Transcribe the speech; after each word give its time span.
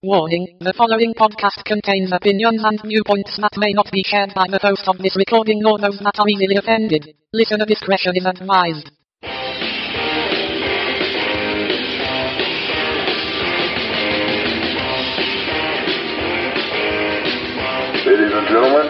Warning, 0.00 0.46
the 0.60 0.72
following 0.78 1.12
podcast 1.12 1.64
contains 1.66 2.12
opinions 2.12 2.62
and 2.62 2.78
viewpoints 2.86 3.34
that 3.42 3.58
may 3.58 3.72
not 3.72 3.90
be 3.90 4.04
shared 4.06 4.30
by 4.32 4.46
the 4.46 4.62
host 4.62 4.86
of 4.86 4.96
this 4.98 5.16
recording 5.18 5.58
nor 5.58 5.76
those 5.76 5.98
that 5.98 6.14
are 6.22 6.28
easily 6.30 6.54
offended. 6.54 7.18
Listener 7.34 7.66
discretion 7.66 8.14
is 8.14 8.22
advised. 8.22 8.94
Ladies 18.06 18.34
and 18.38 18.46
gentlemen, 18.54 18.86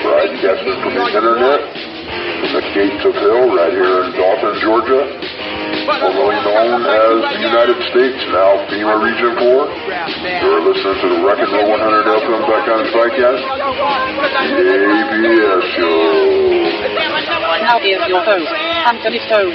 broadcasting 0.00 0.80
from 0.80 0.96
the 0.96 1.12
internet, 1.12 1.60
from 2.40 2.50
the 2.56 2.64
gates 2.72 3.04
of 3.04 3.12
hell 3.20 3.52
right 3.52 3.76
here 3.76 4.08
in 4.08 4.16
Dalton, 4.16 4.56
Georgia, 4.64 5.41
formerly 5.86 6.38
known 6.46 6.86
as 6.86 7.14
the 7.26 7.40
United 7.42 7.78
States, 7.90 8.20
now 8.30 8.66
FEMA 8.70 9.02
Region 9.02 9.34
4. 9.34 9.42
You're 9.42 10.62
listening 10.62 10.94
to 11.02 11.08
the 11.10 11.20
Rock 11.26 11.38
and 11.42 11.50
Roll 11.50 11.70
100 11.74 12.06
FM 12.06 12.42
Background 12.46 12.86
Podcast, 12.94 13.42
the 14.52 14.78
APS 14.94 15.62
Show. 15.74 16.22
Now 17.62 17.78
here's 17.80 18.06
your 18.08 18.22
host, 18.22 18.46
Anthony 18.86 19.18
Stone. 19.26 19.54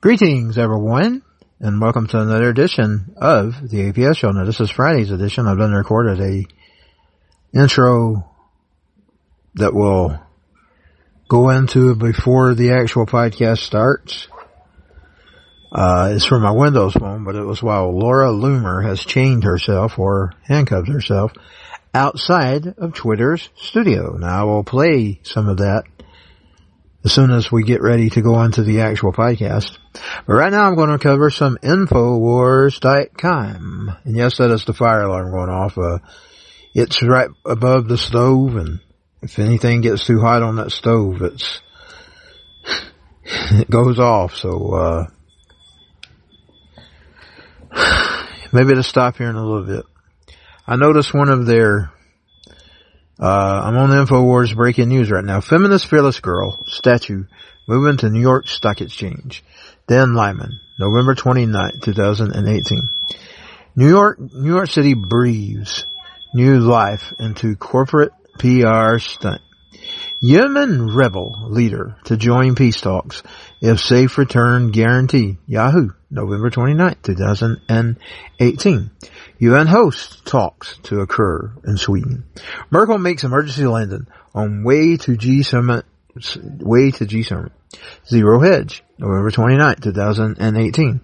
Greetings, 0.00 0.56
everyone, 0.56 1.22
and 1.58 1.80
welcome 1.80 2.06
to 2.06 2.20
another 2.20 2.48
edition 2.48 3.14
of 3.16 3.54
the 3.68 3.90
APS 3.90 4.18
show. 4.18 4.30
Now, 4.30 4.44
this 4.44 4.60
is 4.60 4.70
Friday's 4.70 5.10
edition. 5.10 5.48
I've 5.48 5.58
done 5.58 5.72
recorded 5.72 6.20
a 6.20 6.44
intro 7.58 8.30
that 9.54 9.72
will 9.74 10.20
go 11.28 11.50
into 11.50 11.94
before 11.94 12.54
the 12.54 12.72
actual 12.72 13.06
podcast 13.06 13.58
starts. 13.58 14.26
Uh, 15.72 16.12
it's 16.14 16.24
from 16.24 16.42
my 16.42 16.52
Windows 16.52 16.94
phone, 16.94 17.24
but 17.24 17.34
it 17.34 17.44
was 17.44 17.62
while 17.62 17.96
Laura 17.96 18.28
Loomer 18.28 18.84
has 18.84 19.04
chained 19.04 19.44
herself 19.44 19.98
or 19.98 20.32
handcuffed 20.44 20.88
herself 20.88 21.32
outside 21.92 22.66
of 22.78 22.94
Twitter's 22.94 23.50
studio. 23.56 24.16
Now 24.16 24.40
I 24.40 24.44
will 24.44 24.64
play 24.64 25.20
some 25.22 25.48
of 25.48 25.58
that 25.58 25.84
as 27.04 27.12
soon 27.12 27.30
as 27.30 27.52
we 27.52 27.62
get 27.62 27.82
ready 27.82 28.10
to 28.10 28.20
go 28.20 28.42
into 28.42 28.62
the 28.62 28.80
actual 28.80 29.12
podcast. 29.12 29.78
But 30.26 30.34
right 30.34 30.50
now 30.50 30.64
I'm 30.64 30.76
going 30.76 30.90
to 30.90 30.98
cover 30.98 31.30
some 31.30 31.56
Infowars.com. 31.62 33.96
And 34.04 34.16
yes, 34.16 34.38
that 34.38 34.50
is 34.50 34.64
the 34.64 34.74
fire 34.74 35.02
alarm 35.02 35.30
going 35.30 35.50
off. 35.50 35.78
Uh, 35.78 35.98
it's 36.74 37.00
right 37.02 37.30
above 37.44 37.86
the 37.88 37.96
stove 37.96 38.56
and 38.56 38.80
if 39.26 39.38
anything 39.40 39.80
gets 39.80 40.06
too 40.06 40.20
hot 40.20 40.42
on 40.42 40.56
that 40.56 40.70
stove, 40.70 41.20
it's, 41.22 41.60
it 43.24 43.68
goes 43.68 43.98
off. 43.98 44.36
So, 44.36 44.74
uh, 44.74 45.06
maybe 48.52 48.74
to 48.74 48.82
stop 48.82 49.16
here 49.16 49.28
in 49.28 49.36
a 49.36 49.44
little 49.44 49.66
bit. 49.66 49.84
I 50.66 50.76
noticed 50.76 51.12
one 51.12 51.28
of 51.28 51.46
their 51.46 51.92
uh, 53.18 53.62
I'm 53.64 53.76
on 53.76 53.90
the 53.90 53.96
InfoWars 53.96 54.54
breaking 54.54 54.90
news 54.90 55.10
right 55.10 55.24
now. 55.24 55.40
Feminist 55.40 55.86
fearless 55.86 56.20
girl 56.20 56.62
statue 56.66 57.24
moving 57.66 57.96
to 57.98 58.10
New 58.10 58.20
York 58.20 58.46
Stock 58.46 58.80
Exchange. 58.80 59.42
Dan 59.88 60.14
Lyman, 60.14 60.60
November 60.78 61.14
29, 61.14 61.80
2018. 61.80 62.88
New 63.74 63.88
York, 63.88 64.18
New 64.20 64.54
York 64.54 64.68
City 64.68 64.94
breathes 64.94 65.86
new 66.34 66.58
life 66.60 67.14
into 67.18 67.56
corporate 67.56 68.12
PR 68.38 68.98
stunt. 68.98 69.42
Yemen 70.20 70.94
rebel 70.94 71.48
leader 71.50 71.96
to 72.04 72.16
join 72.16 72.54
peace 72.54 72.80
talks 72.80 73.22
if 73.60 73.80
safe 73.80 74.16
return 74.16 74.70
guaranteed. 74.70 75.36
Yahoo, 75.46 75.90
November 76.10 76.48
29, 76.48 76.96
2018. 77.02 78.90
UN 79.38 79.66
host 79.66 80.24
talks 80.24 80.78
to 80.84 81.00
occur 81.00 81.52
in 81.66 81.76
Sweden. 81.76 82.24
Merkel 82.70 82.96
makes 82.98 83.24
emergency 83.24 83.66
landing 83.66 84.06
on 84.34 84.64
way 84.64 84.96
to 84.96 85.16
G 85.16 85.42
summit, 85.42 85.84
way 86.40 86.90
to 86.92 87.04
G 87.04 87.22
summit. 87.22 87.52
Zero 88.08 88.40
hedge, 88.40 88.82
November 88.98 89.30
29, 89.30 89.76
2018. 89.82 91.00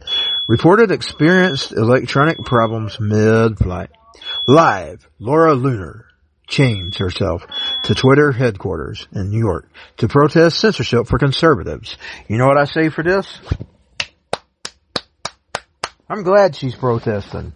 Reported 0.48 0.90
experienced 0.90 1.72
electronic 1.72 2.38
problems 2.38 2.98
mid-flight. 2.98 3.90
Live, 4.46 5.06
Laura 5.18 5.54
Loomer 5.54 6.04
chains 6.52 6.98
herself 6.98 7.42
to 7.84 7.94
Twitter 7.94 8.30
headquarters 8.30 9.08
in 9.12 9.30
New 9.30 9.38
York 9.38 9.68
to 9.96 10.06
protest 10.06 10.60
censorship 10.60 11.08
for 11.08 11.18
conservatives. 11.18 11.96
You 12.28 12.36
know 12.36 12.46
what 12.46 12.58
I 12.58 12.66
say 12.66 12.90
for 12.90 13.02
this? 13.02 13.40
I'm 16.08 16.22
glad 16.22 16.54
she's 16.54 16.74
protesting. 16.74 17.52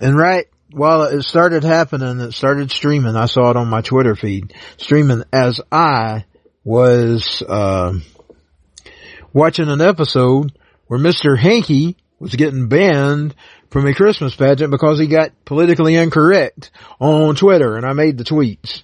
And 0.00 0.16
right 0.16 0.46
while 0.70 1.04
it 1.04 1.22
started 1.22 1.64
happening, 1.64 2.20
it 2.20 2.32
started 2.32 2.70
streaming. 2.70 3.16
I 3.16 3.24
saw 3.24 3.50
it 3.50 3.56
on 3.56 3.68
my 3.68 3.80
Twitter 3.80 4.14
feed, 4.14 4.52
streaming 4.76 5.22
as 5.32 5.60
I 5.72 6.26
was 6.64 7.42
uh, 7.48 7.94
watching 9.32 9.68
an 9.68 9.80
episode 9.80 10.52
where 10.86 11.00
Mr. 11.00 11.38
Hanky 11.38 11.96
was 12.18 12.34
getting 12.34 12.68
banned 12.68 13.34
from 13.70 13.86
a 13.86 13.94
Christmas 13.94 14.34
pageant 14.34 14.70
because 14.70 14.98
he 14.98 15.06
got 15.06 15.32
politically 15.44 15.94
incorrect 15.94 16.70
on 17.00 17.36
Twitter, 17.36 17.76
and 17.76 17.84
I 17.84 17.92
made 17.92 18.18
the 18.18 18.24
tweets 18.24 18.82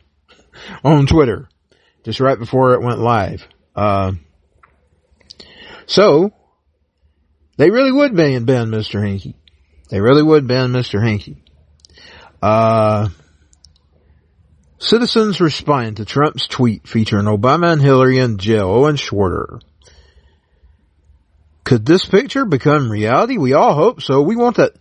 on 0.85 1.07
Twitter 1.07 1.49
just 2.05 2.21
right 2.21 2.39
before 2.39 2.75
it 2.75 2.83
went 2.83 3.01
live. 3.01 3.47
Uh, 3.75 4.13
so 5.87 6.33
they 7.57 7.71
really 7.71 7.93
would 7.93 8.17
ban, 8.17 8.45
ban 8.45 8.69
Mr. 8.69 9.03
Hanky. 9.03 9.37
They 9.89 10.01
really 10.01 10.23
would 10.23 10.47
ban 10.47 10.71
Mr. 10.71 11.03
Hanky. 11.03 11.43
Uh, 12.43 13.09
citizens 14.79 15.41
respond 15.41 15.97
to 15.97 16.05
Trump's 16.05 16.47
tweet 16.47 16.87
featuring 16.87 17.27
Obama 17.27 17.73
and 17.73 17.83
Hillary 17.83 18.19
in 18.19 18.39
jail. 18.39 18.69
Owen 18.69 18.97
Shroyer. 18.97 19.61
Could 21.65 21.87
this 21.87 22.05
picture 22.05 22.45
become 22.45 22.91
reality? 22.91 23.39
We 23.39 23.55
all 23.55 23.75
hope 23.75 24.03
so. 24.03 24.23
We 24.23 24.37
want 24.37 24.57
that 24.57 24.73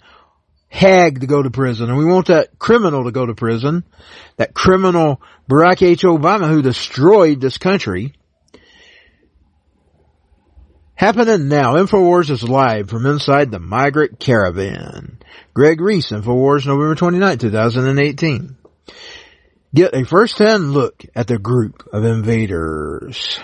hag 0.67 1.21
to 1.21 1.27
go 1.27 1.41
to 1.41 1.51
prison 1.51 1.89
and 1.89 1.97
we 1.97 2.05
want 2.05 2.27
that 2.27 2.57
criminal 2.59 3.05
to 3.05 3.11
go 3.11 3.25
to 3.25 3.35
prison. 3.35 3.83
That 4.37 4.53
criminal 4.53 5.21
Barack 5.49 5.81
H. 5.81 6.03
Obama 6.03 6.49
who 6.49 6.61
destroyed 6.61 7.39
this 7.39 7.57
country. 7.57 8.13
Happening 10.95 11.47
now. 11.47 11.75
InfoWars 11.75 12.29
is 12.29 12.43
live 12.43 12.89
from 12.89 13.05
inside 13.05 13.51
the 13.51 13.59
migrant 13.59 14.19
caravan. 14.19 15.17
Greg 15.53 15.81
Reese, 15.81 16.11
InfoWars, 16.11 16.65
November 16.65 16.95
29, 16.95 17.37
2018. 17.37 18.57
Get 19.75 19.95
a 19.95 20.05
first-hand 20.05 20.71
look 20.71 21.03
at 21.15 21.27
the 21.27 21.39
group 21.39 21.87
of 21.91 22.05
invaders. 22.05 23.39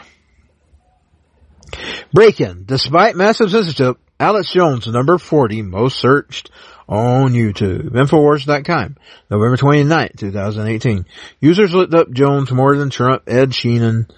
Break-in. 2.14 2.66
Despite 2.66 3.16
massive 3.16 3.52
censorship, 3.52 3.98
Alex 4.20 4.52
Jones, 4.52 4.88
number 4.88 5.18
40, 5.18 5.62
most 5.62 6.00
searched 6.00 6.52
on 6.88 7.34
YouTube. 7.34 7.92
Infowars.com, 7.92 8.98
November 9.30 9.58
29, 9.58 10.10
2018. 10.18 11.06
Users 11.40 11.74
looked 11.74 11.94
up 11.94 12.12
Jones 12.12 12.52
more 12.52 12.76
than 12.76 12.90
Trump, 12.90 13.24
Ed 13.28 13.52
Sheeran, 13.52 14.10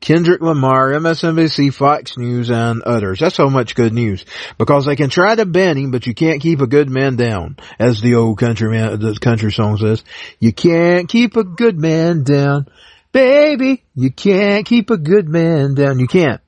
Kendrick 0.00 0.42
Lamar, 0.42 0.92
MSNBC, 0.92 1.72
Fox 1.72 2.16
News, 2.18 2.50
and 2.50 2.82
others. 2.82 3.20
That's 3.20 3.34
so 3.34 3.48
much 3.48 3.74
good 3.74 3.94
news. 3.94 4.24
Because 4.58 4.84
they 4.84 4.96
can 4.96 5.08
try 5.08 5.34
to 5.34 5.46
ban 5.46 5.78
him, 5.78 5.90
but 5.90 6.06
you 6.06 6.14
can't 6.14 6.42
keep 6.42 6.60
a 6.60 6.66
good 6.66 6.90
man 6.90 7.16
down. 7.16 7.56
As 7.78 8.00
the 8.02 8.16
old 8.16 8.38
country 8.38 8.70
man, 8.70 9.00
the 9.00 9.18
country 9.18 9.50
song 9.50 9.78
says. 9.78 10.04
You 10.38 10.52
can't 10.52 11.08
keep 11.08 11.36
a 11.36 11.44
good 11.44 11.78
man 11.78 12.22
down. 12.22 12.68
Baby, 13.12 13.82
you 13.94 14.10
can't 14.10 14.66
keep 14.66 14.90
a 14.90 14.98
good 14.98 15.26
man 15.28 15.74
down. 15.74 15.98
You 15.98 16.06
can't. 16.06 16.40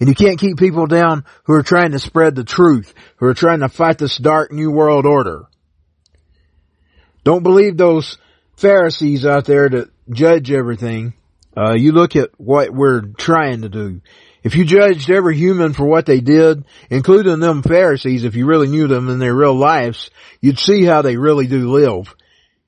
And 0.00 0.08
you 0.08 0.14
can't 0.14 0.38
keep 0.38 0.58
people 0.58 0.86
down 0.86 1.24
who 1.44 1.54
are 1.54 1.62
trying 1.62 1.92
to 1.92 1.98
spread 1.98 2.34
the 2.34 2.44
truth, 2.44 2.94
who 3.16 3.26
are 3.26 3.34
trying 3.34 3.60
to 3.60 3.68
fight 3.68 3.98
this 3.98 4.16
dark 4.16 4.52
new 4.52 4.70
world 4.70 5.06
order. 5.06 5.46
Don't 7.24 7.42
believe 7.42 7.76
those 7.76 8.16
Pharisees 8.56 9.26
out 9.26 9.44
there 9.44 9.68
that 9.68 9.90
judge 10.10 10.50
everything. 10.50 11.14
Uh, 11.56 11.74
you 11.74 11.92
look 11.92 12.16
at 12.16 12.30
what 12.36 12.70
we're 12.70 13.02
trying 13.18 13.62
to 13.62 13.68
do. 13.68 14.00
If 14.44 14.54
you 14.54 14.64
judged 14.64 15.10
every 15.10 15.36
human 15.36 15.74
for 15.74 15.84
what 15.84 16.06
they 16.06 16.20
did, 16.20 16.64
including 16.88 17.40
them 17.40 17.62
Pharisees, 17.62 18.24
if 18.24 18.36
you 18.36 18.46
really 18.46 18.68
knew 18.68 18.86
them 18.86 19.08
in 19.08 19.18
their 19.18 19.34
real 19.34 19.54
lives, 19.54 20.10
you'd 20.40 20.58
see 20.58 20.84
how 20.84 21.02
they 21.02 21.16
really 21.16 21.46
do 21.46 21.70
live. 21.70 22.14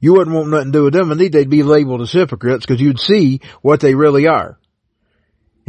You 0.00 0.12
wouldn't 0.14 0.34
want 0.34 0.50
nothing 0.50 0.72
to 0.72 0.78
do 0.78 0.84
with 0.84 0.92
them. 0.92 1.10
Indeed, 1.10 1.32
they'd 1.32 1.48
be 1.48 1.62
labeled 1.62 2.02
as 2.02 2.12
hypocrites 2.12 2.66
because 2.66 2.80
you'd 2.80 3.00
see 3.00 3.40
what 3.62 3.80
they 3.80 3.94
really 3.94 4.26
are. 4.26 4.58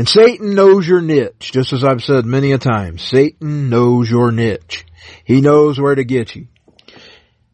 And 0.02 0.10
Satan 0.10 0.56
knows 0.56 0.88
your 0.88 1.00
niche, 1.00 1.52
just 1.54 1.74
as 1.74 1.84
I've 1.84 2.02
said 2.02 2.26
many 2.26 2.54
a 2.54 2.58
time. 2.58 2.98
Satan 2.98 3.70
knows 3.70 4.10
your 4.10 4.32
niche. 4.32 4.84
He 5.26 5.42
knows 5.42 5.80
where 5.80 5.94
to 5.94 6.04
get 6.04 6.36
you. 6.36 6.48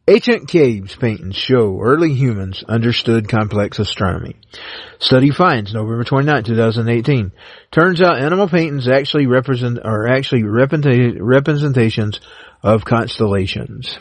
Ancient 0.08 0.48
caves 0.48 0.96
paintings 0.96 1.36
show 1.36 1.78
early 1.82 2.14
humans 2.14 2.64
understood 2.66 3.28
complex 3.28 3.80
astronomy. 3.80 4.38
Study 4.98 5.32
finds 5.32 5.74
November 5.74 6.06
29, 6.06 6.46
2018. 6.46 7.34
Turns 7.70 8.02
out 8.02 8.22
animal 8.22 8.48
paintings 8.48 8.88
actually 8.88 9.28
represent, 9.28 9.80
are 9.84 10.08
actually 10.08 10.44
representations 10.46 12.22
of 12.64 12.86
constellations. 12.86 14.00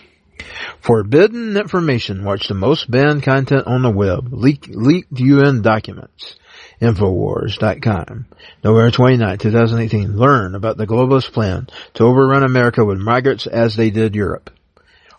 Forbidden 0.83 1.57
information. 1.57 2.23
Watch 2.23 2.47
the 2.47 2.55
most 2.55 2.89
banned 2.89 3.25
content 3.25 3.67
on 3.67 3.83
the 3.83 3.91
web. 3.91 4.29
Leak, 4.33 4.69
leaked 4.69 5.19
UN 5.19 5.63
documents. 5.63 6.37
Infowars.com. 6.81 8.27
November 8.63 8.91
29, 8.91 9.39
2018. 9.39 10.17
Learn 10.17 10.55
about 10.55 10.77
the 10.77 10.87
globalist 10.87 11.33
plan 11.33 11.69
to 11.95 12.05
overrun 12.05 12.45
America 12.45 12.85
with 12.85 12.99
migrants 12.99 13.47
as 13.47 13.77
they 13.77 13.91
did 13.91 14.15
Europe. 14.15 14.51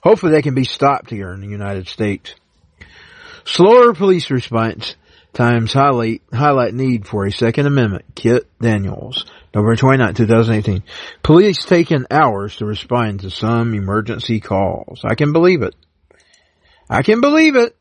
Hopefully 0.04 0.32
they 0.32 0.42
can 0.42 0.56
be 0.56 0.64
stopped 0.64 1.10
here 1.10 1.32
in 1.32 1.42
the 1.42 1.48
United 1.48 1.88
States. 1.88 2.34
Slower 3.46 3.94
police 3.94 4.30
response 4.30 4.96
times 5.34 5.74
highlight, 5.74 6.22
highlight 6.34 6.74
need 6.74 7.08
for 7.08 7.26
a 7.26 7.32
Second 7.32 7.66
Amendment. 7.66 8.06
Kit 8.16 8.48
Daniels. 8.60 9.26
November 9.54 9.76
29, 9.76 10.14
2018. 10.14 10.84
Police 11.24 11.66
taking 11.66 12.06
hours 12.12 12.58
to 12.58 12.66
respond 12.66 13.22
to 13.22 13.32
some 13.32 13.74
emergency 13.74 14.40
calls. 14.40 15.02
I 15.04 15.16
can 15.16 15.34
believe 15.34 15.62
it. 15.64 15.76
I 16.90 17.02
can 17.02 17.22
believe 17.22 17.56
it. 17.56 17.76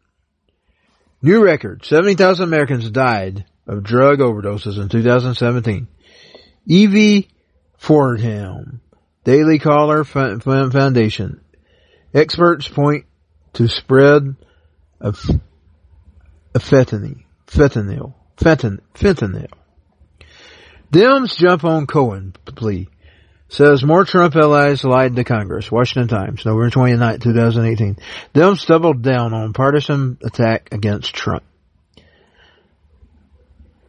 New 1.21 1.43
record. 1.43 1.85
70,000 1.85 2.45
Americans 2.45 2.91
died 2.91 3.45
of 3.67 3.83
drug 3.83 4.19
overdoses 4.19 4.81
in 4.81 4.89
2017. 4.89 5.89
Evie 6.67 7.29
Fordham. 7.79 8.81
Daily 9.25 9.59
Caller 9.59 10.05
Foundation. 10.05 11.41
Experts 12.15 12.69
point 12.69 13.07
to 13.55 13.69
spread 13.69 14.37
of, 15.01 15.19
fentanyl, 16.55 17.25
fentanyl, 17.47 18.15
fentan, 18.37 18.81
fentanyl. 18.95 19.51
Dems 20.93 21.37
jump 21.37 21.65
on 21.65 21.87
Cohen 21.87 22.35
plea. 22.45 22.89
Says 23.49 23.85
more 23.85 24.05
Trump 24.05 24.35
allies 24.35 24.83
lied 24.83 25.15
to 25.17 25.25
Congress. 25.25 25.71
Washington 25.71 26.09
Times, 26.09 26.45
November 26.45 26.71
29, 26.71 27.21
2018. 27.21 27.97
Dems 28.35 28.67
doubled 28.67 29.03
down 29.03 29.35
on 29.35 29.53
partisan 29.53 30.19
attack 30.25 30.69
against 30.73 31.15
Trump. 31.15 31.45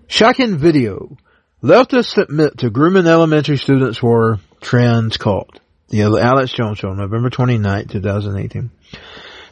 Shocking 0.09 0.57
video. 0.57 1.17
Leftists 1.61 2.17
admit 2.17 2.59
to 2.59 2.69
grooming 2.69 3.07
elementary 3.07 3.57
students 3.57 3.97
for 3.97 4.39
trans 4.61 5.17
cult. 5.17 5.59
The 5.89 6.03
Alex 6.03 6.53
Jones 6.53 6.77
Show, 6.77 6.93
November 6.93 7.29
29, 7.29 7.87
2018. 7.87 8.71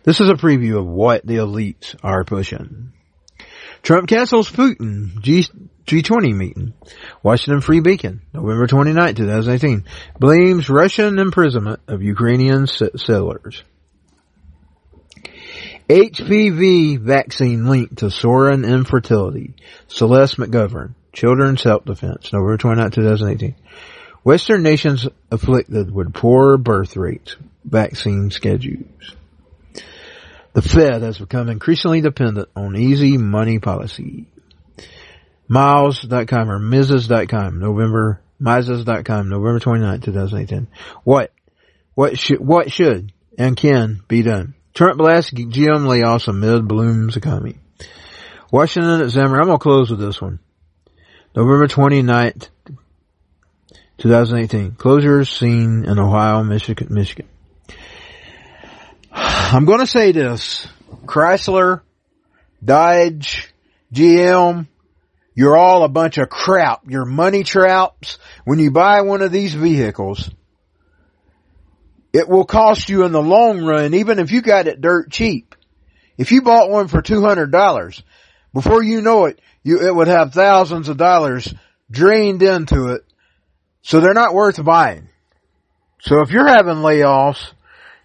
This 0.04 0.22
is 0.22 0.30
a 0.30 0.36
preview 0.36 0.80
of 0.80 0.86
what 0.86 1.26
the 1.26 1.38
elites 1.38 1.94
are 2.02 2.24
pushing. 2.24 2.94
Trump 3.84 4.08
cancels 4.08 4.50
Putin 4.50 5.20
G, 5.20 5.46
G20 5.86 6.34
meeting. 6.34 6.74
Washington 7.22 7.60
Free 7.60 7.82
Beacon, 7.82 8.22
November 8.34 8.66
29, 8.66 9.16
2018. 9.16 9.84
Blames 10.20 10.70
Russian 10.70 11.20
imprisonment 11.20 11.82
of 11.88 12.02
Ukrainian 12.02 12.66
settlers. 12.68 13.62
HPV 15.90 17.00
vaccine 17.00 17.66
linked 17.68 17.98
to 18.00 18.10
soaring 18.10 18.64
infertility. 18.64 19.54
Celeste 19.88 20.38
McGovern, 20.38 20.96
Children's 21.14 21.62
Health 21.62 21.86
Defense, 21.86 22.34
November 22.34 22.58
29, 22.58 22.92
2018. 22.92 23.56
Western 24.24 24.64
nations 24.64 25.08
afflicted 25.30 25.94
with 25.94 26.14
poor 26.14 26.58
birth 26.58 26.98
rates, 26.98 27.36
vaccine 27.64 28.32
schedules. 28.32 29.16
The 30.54 30.64
Fed 30.64 31.04
has 31.04 31.20
become 31.20 31.50
increasingly 31.50 32.02
dependent 32.02 32.50
on 32.56 32.76
easy 32.76 33.20
money 33.20 33.60
policy. 33.60 34.26
Miles.com 35.48 36.50
or 36.50 36.60
Mrs.com, 36.60 37.60
November, 37.60 38.22
Mises.com, 38.40 39.30
November 39.30 39.60
29, 39.60 40.02
2018. 40.02 40.68
What, 41.04 41.32
what 41.94 42.18
should, 42.18 42.40
what 42.40 42.72
should 42.72 43.14
and 43.38 43.56
can 43.56 44.02
be 44.08 44.24
done? 44.24 44.56
Trump 44.76 44.98
blasts 44.98 45.32
GM 45.32 45.88
layoffs 45.88 46.28
amid 46.28 46.68
Bloom's 46.68 47.16
economy. 47.16 47.56
Washington 48.52 49.02
Examiner, 49.02 49.40
I'm 49.40 49.48
gonna 49.48 49.58
close 49.58 49.90
with 49.90 50.00
this 50.00 50.22
one. 50.22 50.40
November 51.34 51.68
29th, 51.68 52.50
2018. 53.98 54.72
Closures 54.74 55.30
seen 55.30 55.86
in 55.86 55.98
Ohio, 55.98 56.44
Michigan, 56.44 56.88
Michigan. 56.90 57.28
I'm 59.12 59.66
going 59.66 59.80
to 59.80 59.88
say 59.88 60.12
this. 60.12 60.68
Chrysler, 61.06 61.82
Dodge, 62.64 63.54
GM, 63.94 64.68
you're 65.34 65.58
all 65.58 65.84
a 65.84 65.90
bunch 65.90 66.18
of 66.18 66.30
crap. 66.30 66.84
You're 66.88 67.06
money 67.06 67.44
traps. 67.44 68.18
When 68.44 68.60
you 68.60 68.72
buy 68.72 69.02
one 69.02 69.22
of 69.22 69.32
these 69.32 69.54
vehicles, 69.54 70.30
it 72.16 72.30
will 72.30 72.46
cost 72.46 72.88
you 72.88 73.04
in 73.04 73.12
the 73.12 73.22
long 73.22 73.66
run, 73.66 73.94
even 73.94 74.20
if 74.20 74.32
you 74.32 74.42
got 74.42 74.68
it 74.68 74.80
dirt 74.80 75.12
cheap. 75.12 75.54
If 76.18 76.32
you 76.32 76.42
bought 76.42 76.70
one 76.70 76.88
for 76.88 77.02
$200, 77.02 78.04
before 78.54 78.82
you 78.82 79.02
know 79.02 79.26
it, 79.26 79.42
you, 79.64 79.86
it 79.86 79.94
would 79.94 80.08
have 80.08 80.34
thousands 80.34 80.88
of 80.88 80.96
dollars 80.96 81.54
drained 81.92 82.42
into 82.42 82.94
it 82.94 83.02
so 83.82 84.00
they're 84.00 84.14
not 84.14 84.34
worth 84.34 84.64
buying. 84.64 85.10
So 86.00 86.22
if 86.22 86.32
you're 86.32 86.48
having 86.48 86.76
layoffs 86.76 87.52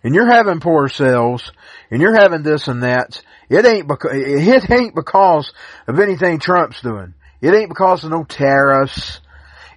and 0.03 0.13
you're 0.13 0.33
having 0.33 0.59
poor 0.59 0.89
sales 0.89 1.53
and 1.89 2.03
you're 2.03 2.19
having 2.19 2.43
this 2.43 2.67
and 2.67 2.83
that, 2.83 3.23
it 3.49 3.65
ain't 3.65 3.87
because, 3.87 4.11
it 4.13 4.71
ain't 4.73 4.97
because 4.97 5.53
of 5.87 6.01
anything 6.01 6.41
Trump's 6.41 6.81
doing. 6.81 7.15
It 7.41 7.55
ain't 7.55 7.69
because 7.69 8.03
of 8.03 8.11
no 8.11 8.25
tariffs. 8.25 9.21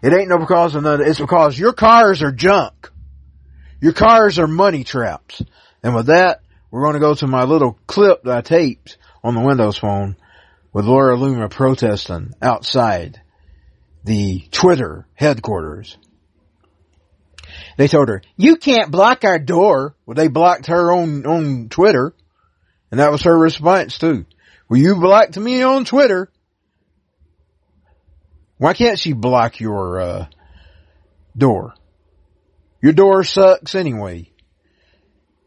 It 0.02 0.12
ain't 0.12 0.30
no 0.30 0.40
because 0.40 0.74
of 0.74 0.82
none. 0.82 1.02
It's 1.02 1.20
because 1.20 1.60
your 1.60 1.74
cars 1.74 2.24
are 2.24 2.32
junk. 2.32 2.90
Your 3.84 3.92
cars 3.92 4.40
are 4.40 4.48
money 4.48 4.86
traps. 4.86 5.42
And 5.84 5.94
with 5.94 6.06
that, 6.06 6.40
we're 6.72 6.84
going 6.84 6.94
to 6.94 7.02
go 7.02 7.16
to 7.16 7.28
my 7.28 7.44
little 7.44 7.78
clip 7.86 8.24
that 8.24 8.38
I 8.38 8.40
taped 8.40 8.98
on 9.22 9.36
the 9.36 9.42
Windows 9.42 9.78
phone 9.78 10.16
with 10.72 10.86
Laura 10.86 11.18
Loomer 11.18 11.50
protesting 11.50 12.32
outside 12.42 13.20
the 14.06 14.48
Twitter 14.52 15.06
headquarters. 15.16 15.98
They 17.76 17.90
told 17.90 18.08
her, 18.08 18.22
you 18.38 18.56
can't 18.56 18.90
block 18.90 19.26
our 19.26 19.38
door. 19.38 19.98
Well, 20.06 20.16
they 20.16 20.30
blocked 20.30 20.68
her 20.68 20.94
on, 20.94 21.26
on 21.26 21.68
Twitter. 21.68 22.16
And 22.90 23.02
that 23.02 23.12
was 23.12 23.24
her 23.24 23.38
response 23.38 23.98
too. 23.98 24.26
Well, 24.70 24.80
you 24.80 24.96
blocked 24.96 25.36
me 25.36 25.62
on 25.62 25.84
Twitter. 25.84 26.32
Why 28.60 28.76
can't 28.76 28.98
she 28.98 29.12
block 29.12 29.60
your, 29.60 30.00
uh, 30.00 30.28
door? 31.38 31.74
Your 32.84 32.92
door 32.92 33.24
sucks 33.24 33.76
anyway. 33.76 34.30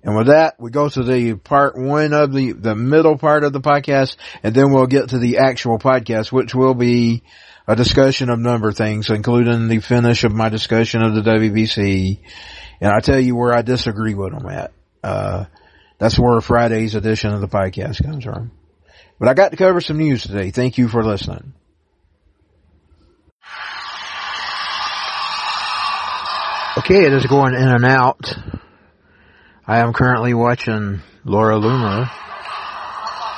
And 0.03 0.17
with 0.17 0.29
that, 0.29 0.59
we 0.59 0.71
go 0.71 0.89
to 0.89 1.03
the 1.03 1.35
part 1.35 1.77
one 1.77 2.15
of 2.15 2.33
the, 2.33 2.53
the 2.53 2.75
middle 2.75 3.19
part 3.19 3.45
of 3.45 3.53
the 3.53 3.61
podcast, 3.61 4.17
and 4.43 4.55
then 4.55 4.73
we'll 4.73 4.87
get 4.87 5.11
to 5.11 5.19
the 5.19 5.37
actual 5.37 5.79
podcast, 5.79 6.33
which 6.33 6.55
will 6.55 6.73
be 6.73 7.25
a 7.69 7.77
discussion 7.77 8.31
of 8.31 8.39
number 8.39 8.73
things, 8.73 9.11
including 9.11 9.69
the 9.69 9.81
finish 9.81 10.25
of 10.25 10.33
my 10.33 10.49
discussion 10.49 11.03
of 11.03 11.15
the 11.15 11.21
WBC. 11.21 12.21
And 12.81 12.91
I 12.91 13.01
tell 13.01 13.21
you 13.21 13.37
where 13.37 13.53
I 13.53 13.61
disagree 13.61 14.15
with 14.15 14.33
them 14.33 14.49
at. 14.49 14.73
Uh, 15.05 15.45
that's 15.99 16.19
where 16.19 16.41
Friday's 16.41 16.95
edition 16.95 17.35
of 17.35 17.43
the 17.43 17.49
podcast 17.49 18.03
comes 18.03 18.25
from. 18.25 18.51
But 19.19 19.29
I 19.29 19.35
got 19.35 19.51
to 19.51 19.59
cover 19.59 19.83
some 19.83 19.99
news 19.99 20.23
today. 20.23 20.53
Thank 20.53 20.79
you 20.79 20.89
for 20.89 21.05
listening. 21.05 21.53
Okay, 26.87 27.05
it 27.05 27.13
is 27.13 27.27
going 27.27 27.53
in 27.53 27.67
and 27.67 27.85
out. 27.85 28.33
I 29.67 29.81
am 29.81 29.93
currently 29.93 30.35
watching 30.35 31.01
Laura 31.25 31.57
Loomer 31.57 32.09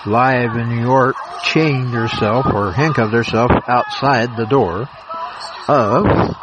live 0.05 0.55
in 0.55 0.69
New 0.69 0.83
York 0.83 1.17
chained 1.45 1.95
herself 1.95 2.45
or 2.45 2.73
handcuffed 2.73 3.15
herself 3.15 3.51
outside 3.67 4.37
the 4.37 4.45
door 4.45 4.87
of 5.67 6.37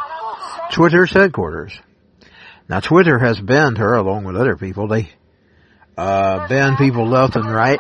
Twitter's 0.71 1.11
headquarters. 1.11 1.79
Now 2.67 2.79
Twitter 2.79 3.19
has 3.19 3.39
banned 3.39 3.77
her 3.77 3.93
along 3.93 4.23
with 4.23 4.35
other 4.35 4.55
people. 4.55 4.87
They 4.87 5.07
uh, 5.95 6.47
ban 6.47 6.75
people 6.75 7.07
left 7.07 7.35
and 7.35 7.45
right. 7.45 7.77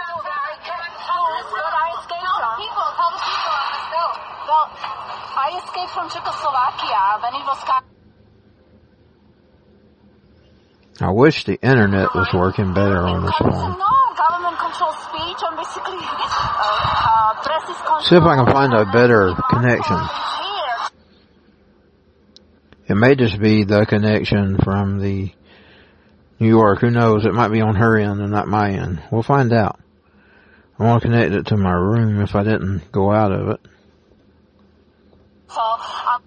I 5.35 5.61
escaped 5.65 5.93
from 5.93 6.09
Czechoslovakia. 6.11 7.17
Then 7.23 7.41
it 7.41 7.45
was 7.47 7.63
I 11.01 11.11
wish 11.11 11.43
the 11.43 11.59
internet 11.61 12.15
was 12.15 12.29
working 12.33 12.73
better 12.73 12.99
on 12.99 13.25
this 13.25 13.35
phone. 13.37 13.75
See 18.03 18.15
if 18.15 18.23
I 18.23 18.35
can 18.37 18.45
find 18.45 18.73
a 18.73 18.85
better 18.85 19.33
connection. 19.49 19.99
It 22.87 22.95
may 22.95 23.15
just 23.15 23.39
be 23.39 23.63
the 23.63 23.85
connection 23.85 24.57
from 24.57 24.99
the 24.99 25.31
New 26.39 26.47
York. 26.47 26.81
Who 26.81 26.91
knows? 26.91 27.25
It 27.25 27.33
might 27.33 27.49
be 27.49 27.61
on 27.61 27.75
her 27.75 27.97
end 27.97 28.21
and 28.21 28.31
not 28.31 28.47
my 28.47 28.71
end. 28.71 29.01
We'll 29.11 29.23
find 29.23 29.51
out. 29.51 29.79
I 30.77 30.83
want 30.83 31.01
to 31.01 31.07
connect 31.09 31.33
it 31.33 31.47
to 31.47 31.57
my 31.57 31.71
room 31.71 32.21
if 32.21 32.35
I 32.35 32.43
didn't 32.43 32.91
go 32.91 33.11
out 33.11 33.31
of 33.31 33.49
it. 33.49 33.59
I'm, 35.49 36.21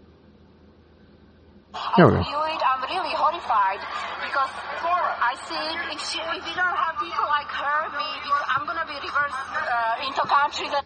There 1.97 2.07
we 2.07 2.13
go. 2.15 2.23
Worried, 4.39 4.55
I'm 4.55 4.71
really 4.71 4.79
horrified 4.79 5.19
because 5.19 5.19
I 5.19 5.33
see 5.47 5.65
if, 5.95 6.01
she, 6.07 6.19
if 6.23 6.45
we 6.45 6.55
don't 6.55 6.79
have 6.79 6.97
people 7.03 7.27
like 7.27 7.51
her, 7.51 7.79
we, 7.91 8.07
we, 8.23 8.31
I'm 8.55 8.65
going 8.67 8.79
to 8.79 8.87
be 8.87 8.99
reversed 9.03 9.43
uh, 9.59 10.07
into 10.07 10.23
country 10.27 10.69
that 10.71 10.85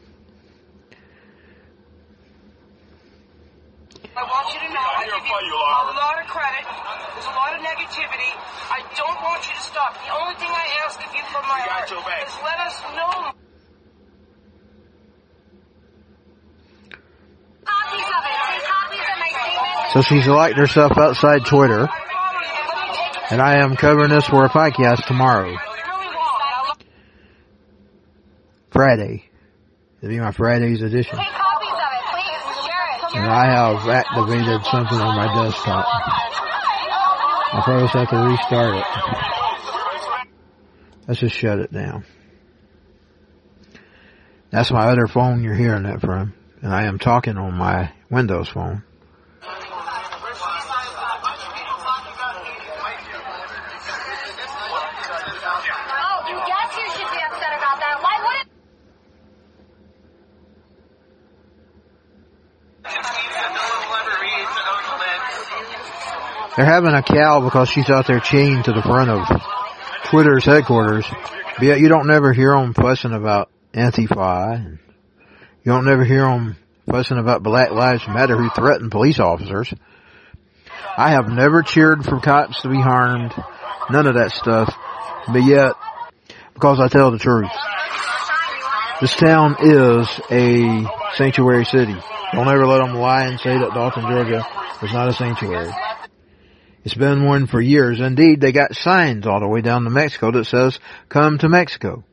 I 4.12 4.22
want 4.28 4.44
you 4.52 4.60
to 4.60 4.68
know 4.68 4.88
I 4.92 5.08
give 5.08 5.24
you 5.24 5.56
a 5.56 5.88
lot 5.96 6.20
of 6.20 6.28
credit. 6.28 6.64
There's 7.16 7.24
a 7.24 7.36
lot 7.36 7.56
of 7.56 7.64
negativity. 7.64 8.32
I 8.68 8.84
don't 8.92 9.20
want 9.24 9.40
you 9.48 9.54
to 9.56 9.62
stop. 9.62 9.96
The 9.96 10.12
only 10.12 10.36
thing 10.36 10.52
I 10.52 10.66
ask 10.84 11.00
of 11.00 11.08
you 11.16 11.24
from 11.32 11.44
my 11.48 11.60
heart 11.64 11.88
is 11.88 12.32
let 12.44 12.58
us 12.60 12.76
know. 12.92 13.32
copies 17.64 18.04
of 18.04 18.22
it. 18.24 18.64
Copies 18.68 19.00
of 19.00 19.16
my 19.16 19.30
statement. 19.32 19.92
So 19.92 20.02
she's 20.02 20.26
locked 20.28 20.58
herself 20.58 20.92
outside 20.98 21.46
Twitter, 21.46 21.88
and 23.32 23.40
I 23.40 23.62
am 23.62 23.76
covering 23.76 24.10
this 24.10 24.26
for 24.26 24.44
a 24.44 24.50
podcast 24.50 25.06
tomorrow, 25.06 25.56
Friday. 28.70 29.24
It'll 29.98 30.10
be 30.10 30.20
my 30.20 30.32
Friday's 30.32 30.82
edition. 30.82 31.16
Say 31.16 31.24
copies 31.30 31.70
of 31.70 31.78
it, 31.78 32.04
please. 32.12 32.42
Share 32.66 32.88
it. 32.98 33.14
And 33.16 33.24
I 33.24 33.46
have 33.46 33.88
activated 33.88 34.64
something 34.66 35.00
on 35.00 35.16
my 35.16 35.44
desktop. 35.44 35.86
I'll 37.54 37.62
probably 37.62 37.84
just 37.84 37.94
have 37.94 38.10
to 38.10 38.16
restart 38.16 38.74
it. 38.76 38.84
Let's 41.08 41.20
just 41.20 41.34
shut 41.34 41.58
it 41.58 41.72
down. 41.72 42.04
That's 44.50 44.70
my 44.70 44.90
other 44.90 45.06
phone 45.06 45.42
you're 45.42 45.54
hearing 45.54 45.84
that 45.84 46.02
from. 46.02 46.34
And 46.60 46.70
I 46.72 46.84
am 46.84 46.98
talking 46.98 47.38
on 47.38 47.54
my 47.54 47.92
Windows 48.10 48.48
phone. 48.48 48.82
Oh, 56.04 56.28
you 56.28 56.36
guess 56.46 56.76
you 56.76 56.86
should 56.92 57.10
be 57.10 57.20
upset 57.22 57.52
about 57.56 57.78
that. 57.80 57.98
Why 58.02 58.16
would 58.24 58.40
it? 58.40 58.48
They're 66.56 66.66
having 66.66 66.94
a 66.94 67.02
cow 67.02 67.40
because 67.40 67.70
she's 67.70 67.88
out 67.88 68.06
there 68.06 68.20
chained 68.20 68.66
to 68.66 68.72
the 68.72 68.82
front 68.82 69.08
of 69.08 69.26
Twitter's 70.10 70.44
headquarters. 70.44 71.06
But 71.58 71.64
yet 71.64 71.80
you 71.80 71.88
don't 71.88 72.06
never 72.06 72.32
hear 72.32 72.52
them 72.54 72.74
fussing 72.74 73.12
about 73.12 73.50
Antifa. 73.72 74.78
You 75.64 75.72
don't 75.72 75.86
never 75.86 76.04
hear 76.04 76.24
them 76.24 76.56
fussing 76.90 77.18
about 77.18 77.42
Black 77.42 77.70
Lives 77.70 78.06
Matter 78.06 78.36
who 78.36 78.50
threaten 78.50 78.90
police 78.90 79.18
officers. 79.18 79.72
I 80.96 81.12
have 81.12 81.28
never 81.28 81.62
cheered 81.62 82.04
for 82.04 82.20
cops 82.20 82.60
to 82.62 82.68
be 82.68 82.80
harmed. 82.80 83.32
None 83.90 84.06
of 84.06 84.14
that 84.14 84.32
stuff. 84.32 84.74
But 85.28 85.44
yet, 85.44 85.72
because 86.52 86.80
I 86.80 86.88
tell 86.88 87.12
the 87.12 87.18
truth, 87.18 87.50
this 89.00 89.14
town 89.14 89.56
is 89.60 90.06
a 90.30 90.86
sanctuary 91.16 91.64
city. 91.64 91.96
Don't 92.32 92.48
ever 92.48 92.66
let 92.66 92.84
them 92.84 92.94
lie 92.94 93.24
and 93.24 93.40
say 93.40 93.56
that 93.56 93.72
Dalton, 93.72 94.02
Georgia 94.02 94.46
is 94.82 94.92
not 94.92 95.08
a 95.08 95.12
sanctuary. 95.14 95.72
It's 96.84 96.94
been 96.94 97.24
one 97.24 97.46
for 97.46 97.60
years. 97.60 98.00
Indeed, 98.00 98.40
they 98.40 98.52
got 98.52 98.74
signs 98.74 99.26
all 99.26 99.40
the 99.40 99.48
way 99.48 99.60
down 99.60 99.84
to 99.84 99.90
Mexico 99.90 100.32
that 100.32 100.46
says, 100.46 100.78
come 101.08 101.38
to 101.38 101.48
Mexico. 101.48 102.04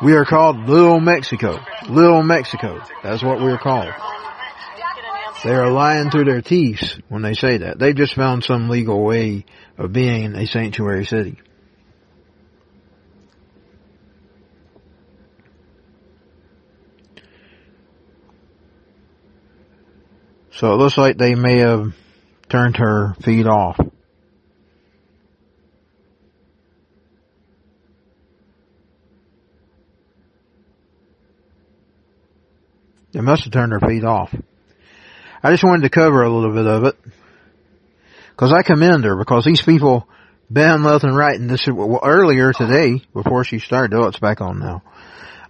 We 0.00 0.12
are 0.12 0.24
called 0.24 0.68
Little 0.68 1.00
Mexico. 1.00 1.58
Little 1.88 2.22
Mexico. 2.22 2.80
That's 3.02 3.22
what 3.22 3.40
we're 3.40 3.58
called. 3.58 3.92
They 5.42 5.50
are 5.50 5.70
lying 5.70 6.10
through 6.10 6.24
their 6.24 6.42
teeth 6.42 7.00
when 7.08 7.22
they 7.22 7.34
say 7.34 7.58
that. 7.58 7.78
They 7.78 7.92
just 7.92 8.14
found 8.14 8.44
some 8.44 8.68
legal 8.68 9.04
way 9.04 9.44
of 9.76 9.92
being 9.92 10.34
a 10.34 10.46
sanctuary 10.46 11.04
city. 11.04 11.38
So 20.52 20.72
it 20.74 20.76
looks 20.76 20.98
like 20.98 21.18
they 21.18 21.36
may 21.36 21.58
have 21.58 21.94
turned 22.48 22.76
her 22.76 23.14
feed 23.22 23.46
off. 23.46 23.78
They 33.12 33.20
must 33.20 33.44
have 33.44 33.52
turned 33.52 33.72
her 33.72 33.80
feed 33.80 34.04
off. 34.04 34.34
I 35.42 35.50
just 35.50 35.64
wanted 35.64 35.82
to 35.82 35.90
cover 35.90 36.22
a 36.22 36.30
little 36.30 36.52
bit 36.52 36.66
of 36.66 36.84
it. 36.84 36.96
Cause 38.36 38.52
I 38.52 38.62
commend 38.62 39.04
her 39.04 39.16
because 39.16 39.44
these 39.44 39.62
people 39.62 40.06
bend 40.48 40.84
left 40.84 41.02
and 41.02 41.16
right 41.16 41.38
and 41.38 41.50
this 41.50 41.66
well, 41.66 42.00
earlier 42.04 42.52
today 42.52 43.02
before 43.12 43.42
she 43.42 43.58
started, 43.58 43.96
oh 43.96 44.06
it's 44.06 44.20
back 44.20 44.40
on 44.40 44.60
now. 44.60 44.82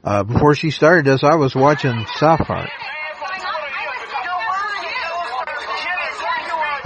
Uh, 0.03 0.23
before 0.23 0.55
she 0.55 0.71
started 0.71 1.05
this 1.05 1.23
I 1.23 1.35
was 1.35 1.55
watching 1.55 2.07
South 2.17 2.41
Park. 2.41 2.71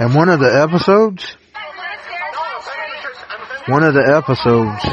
And 0.03 0.13
one 0.13 0.27
of 0.27 0.41
the 0.41 0.53
episodes, 0.53 1.37
one 3.69 3.83
of 3.85 3.93
the 3.93 4.03
episodes 4.03 4.83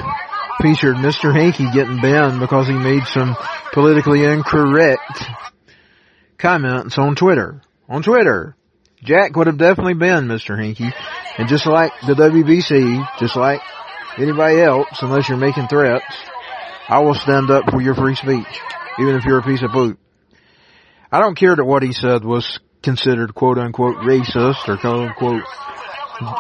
featured 0.63 0.95
Mr. 0.99 1.35
Hanky 1.35 1.69
getting 1.73 2.01
banned 2.01 2.39
because 2.39 2.69
he 2.69 2.75
made 2.75 3.03
some 3.07 3.35
politically 3.73 4.23
incorrect 4.23 5.25
comments 6.39 6.97
on 6.97 7.17
Twitter. 7.17 7.61
On 7.89 8.05
Twitter. 8.05 8.55
Jack 9.03 9.35
would 9.35 9.49
have 9.49 9.59
definitely 9.59 9.95
been 9.95 10.29
Mr. 10.29 10.57
Hanky. 10.57 10.93
And 11.39 11.49
just 11.49 11.67
like 11.67 11.91
the 12.07 12.15
WBC, 12.15 13.19
just 13.19 13.35
like 13.35 13.63
anybody 14.17 14.61
else, 14.61 14.97
unless 15.03 15.29
you're 15.29 15.39
making 15.39 15.67
threats, 15.67 16.05
I 16.89 17.01
will 17.01 17.15
stand 17.15 17.51
up 17.51 17.69
for 17.69 17.83
your 17.83 17.97
free 17.97 18.15
speech, 18.15 18.61
even 19.01 19.17
if 19.17 19.25
you're 19.25 19.41
a 19.41 19.43
piece 19.43 19.65
of 19.65 19.73
poop. 19.73 19.99
I 21.11 21.19
don't 21.19 21.37
care 21.37 21.57
that 21.57 21.65
what 21.65 21.83
he 21.83 21.93
said 21.93 22.25
was 22.25 22.61
considered 22.83 23.35
quote 23.35 23.59
unquote 23.59 23.97
racist 23.99 24.69
or 24.69 24.77
quote 24.77 25.09
unquote 25.09 25.43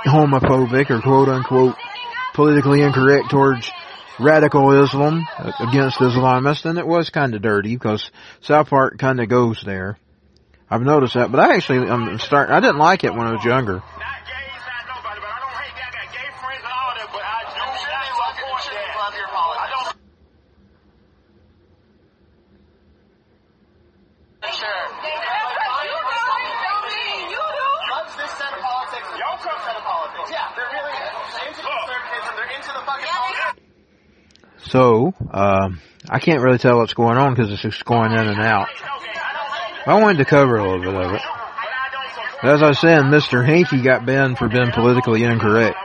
homophobic 0.07 0.91
or 0.91 1.01
quote 1.01 1.29
unquote 1.29 1.77
politically 2.35 2.83
incorrect 2.83 3.31
towards 3.31 3.71
radical 4.19 4.83
Islam 4.85 5.27
uh, 5.39 5.53
against 5.61 5.99
Islamists 5.99 6.65
and 6.65 6.79
it 6.79 6.87
was 6.87 7.11
kind 7.11 7.35
of 7.35 7.43
dirty 7.43 7.75
because 7.77 8.11
South 8.41 8.69
Park 8.69 8.99
kind 8.99 9.21
of 9.21 9.29
goes 9.29 9.63
there. 9.65 9.99
I've 10.71 10.83
noticed 10.83 11.15
that, 11.15 11.33
but 11.33 11.41
I 11.41 11.57
actually 11.57 11.89
I'm 11.89 12.19
starting. 12.21 12.55
I 12.55 12.61
didn't 12.61 12.79
like 12.79 13.03
it 13.03 13.13
when 13.13 13.27
I 13.27 13.33
was 13.33 13.45
younger. 13.45 13.75
Not 13.75 13.83
gays, 13.83 14.63
not 14.63 14.87
nobody, 14.87 15.19
but 15.19 15.27
I 15.27 15.39
don't 15.43 15.57
hate 15.59 15.75
that. 15.75 15.91
I 15.91 15.99
got 15.99 16.15
gay 16.15 16.31
friends 16.39 16.63
and 16.63 16.71
all 16.71 16.95
that, 16.95 17.09
but 17.11 17.25
I 17.27 17.43
do 17.51 17.59
not 17.59 18.07
support 18.15 18.63
that. 18.71 18.87
I 19.59 19.67
don't. 19.75 19.97
Loves 26.81 28.17
this 28.17 28.31
set 28.39 28.53
of 28.53 28.61
politics. 28.61 29.09
Y'all 29.19 29.39
come- 29.39 29.61
set 29.65 29.77
of 29.77 29.83
politics. 29.85 30.31
Yeah, 30.31 30.49
they're 30.57 30.71
really 30.73 30.95
into 31.49 31.61
conservatism. 31.61 32.33
They're 32.37 32.57
into 32.57 32.73
the 32.73 32.83
fucking 32.87 33.07
politics. 33.07 33.61
Um, 35.31 35.81
I 36.09 36.19
can't 36.19 36.43
really 36.43 36.59
tell 36.59 36.79
what's 36.79 36.95
going 36.95 37.19
on 37.19 37.35
because 37.35 37.53
it's 37.65 37.83
going 37.83 38.13
in 38.13 38.27
and 38.27 38.43
out. 38.43 38.69
I 39.87 40.01
wanted 40.01 40.19
to 40.19 40.25
cover 40.25 40.57
a 40.57 40.63
little 40.63 40.93
bit 40.93 40.95
of 40.95 41.15
it. 41.15 41.23
As 42.43 42.63
I 42.63 42.69
was 42.69 42.81
saying, 42.81 43.03
Mr. 43.05 43.45
Hanky 43.45 43.83
got 43.83 44.07
banned 44.07 44.39
for 44.39 44.49
being 44.49 44.71
politically 44.73 45.25
incorrect. 45.25 45.77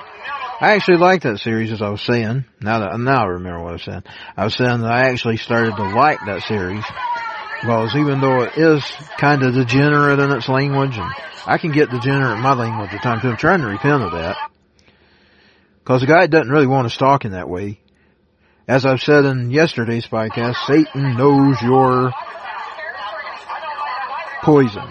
I 0.61 0.75
actually 0.75 0.97
liked 0.97 1.23
that 1.23 1.39
series 1.39 1.71
as 1.71 1.81
I 1.81 1.89
was 1.89 2.01
saying. 2.01 2.45
Now 2.61 2.79
that, 2.79 2.97
now 2.97 3.23
I 3.23 3.27
remember 3.27 3.61
what 3.61 3.69
I 3.69 3.73
was 3.73 3.83
saying. 3.83 4.03
I 4.37 4.45
was 4.45 4.55
saying 4.55 4.81
that 4.81 4.91
I 4.91 5.09
actually 5.09 5.37
started 5.37 5.75
to 5.75 5.83
like 5.83 6.19
that 6.25 6.43
series. 6.43 6.83
Because 7.61 7.95
even 7.95 8.21
though 8.21 8.43
it 8.43 8.57
is 8.57 8.83
kind 9.17 9.43
of 9.43 9.53
degenerate 9.53 10.19
in 10.19 10.31
its 10.31 10.47
language, 10.47 10.97
and 10.97 11.11
I 11.45 11.57
can 11.57 11.71
get 11.71 11.89
degenerate 11.89 12.37
in 12.37 12.41
my 12.41 12.53
language 12.53 12.91
at 12.93 13.03
times, 13.03 13.25
I'm 13.25 13.37
trying 13.37 13.61
to 13.61 13.67
repent 13.67 14.03
of 14.03 14.11
that. 14.13 14.37
Because 15.79 16.01
the 16.01 16.07
guy 16.07 16.27
doesn't 16.27 16.49
really 16.49 16.67
want 16.67 16.87
to 16.87 16.93
us 16.93 16.97
talking 16.97 17.31
that 17.31 17.49
way. 17.49 17.81
As 18.67 18.83
I've 18.83 18.99
said 18.99 19.25
in 19.25 19.51
yesterday's 19.51 20.07
podcast, 20.07 20.55
Satan 20.65 21.15
knows 21.17 21.61
your 21.61 22.11
poison. 24.41 24.87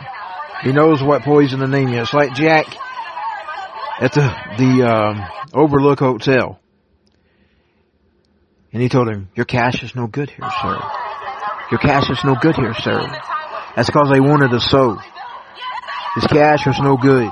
He 0.63 0.73
knows 0.73 1.03
what 1.03 1.23
poison 1.23 1.59
to 1.59 1.67
name. 1.67 1.89
It's 1.89 2.15
like 2.15 2.35
Jack 2.35 2.67
at 4.01 4.13
the 4.13 4.33
the 4.59 4.89
um, 4.89 5.27
Overlook 5.53 5.99
Hotel, 5.99 6.61
and 8.73 8.81
he 8.81 8.89
told 8.89 9.09
him, 9.09 9.29
"Your 9.35 9.45
cash 9.45 9.83
is 9.83 9.97
no 9.97 10.07
good 10.07 10.31
here, 10.31 10.49
sir. 10.63 10.79
Your 11.73 11.81
cash 11.81 12.09
is 12.11 12.21
no 12.25 12.37
good 12.41 12.55
here, 12.55 12.75
sir." 12.75 13.01
That's 13.75 13.89
because 13.89 14.09
they 14.13 14.21
wanted 14.21 14.53
to 14.53 14.61
sow. 14.61 14.97
His 16.15 16.29
cash 16.29 16.65
was 16.65 16.79
no 16.81 16.97
good. 16.97 17.29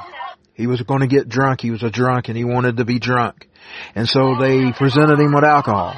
He 0.55 0.67
was 0.67 0.83
going 0.83 1.01
to 1.01 1.07
get 1.07 1.29
drunk. 1.29 1.61
He 1.61 1.71
was 1.71 1.85
a 1.85 1.91
drunk 1.91 2.29
and 2.29 2.37
he 2.37 2.45
wanted 2.45 2.79
to 2.79 2.85
be 2.85 2.99
drunk. 2.99 3.49
And 3.95 4.09
so 4.09 4.35
they 4.41 4.73
presented 4.73 5.21
him 5.21 5.33
with 5.33 5.45
alcohol. 5.45 5.95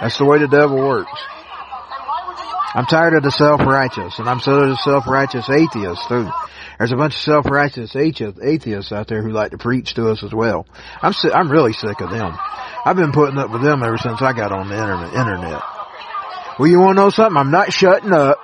That's 0.00 0.16
the 0.18 0.24
way 0.24 0.38
the 0.38 0.48
devil 0.48 0.76
works. 0.76 1.10
I'm 2.72 2.86
tired 2.86 3.14
of 3.14 3.22
the 3.24 3.32
self-righteous 3.32 4.18
and 4.18 4.28
I'm 4.28 4.38
tired 4.38 4.62
of 4.64 4.70
the 4.70 4.76
self-righteous 4.76 5.50
atheists 5.50 6.06
too. 6.06 6.30
There's 6.78 6.92
a 6.92 6.96
bunch 6.96 7.14
of 7.14 7.20
self-righteous 7.20 7.96
atheists 7.96 8.92
out 8.92 9.08
there 9.08 9.22
who 9.22 9.30
like 9.32 9.50
to 9.50 9.58
preach 9.58 9.94
to 9.94 10.08
us 10.10 10.22
as 10.22 10.32
well. 10.32 10.66
I'm 11.02 11.12
si- 11.12 11.32
I'm 11.32 11.50
really 11.50 11.72
sick 11.72 12.00
of 12.00 12.10
them. 12.10 12.32
I've 12.86 12.96
been 12.96 13.12
putting 13.12 13.38
up 13.38 13.50
with 13.50 13.62
them 13.62 13.82
ever 13.82 13.98
since 13.98 14.22
I 14.22 14.32
got 14.32 14.52
on 14.52 14.68
the 14.68 14.76
internet. 14.76 15.12
internet. 15.14 15.62
Well, 16.58 16.68
you 16.68 16.80
want 16.80 16.96
to 16.96 17.02
know 17.02 17.10
something? 17.10 17.36
I'm 17.36 17.50
not 17.50 17.72
shutting 17.72 18.12
up. 18.12 18.38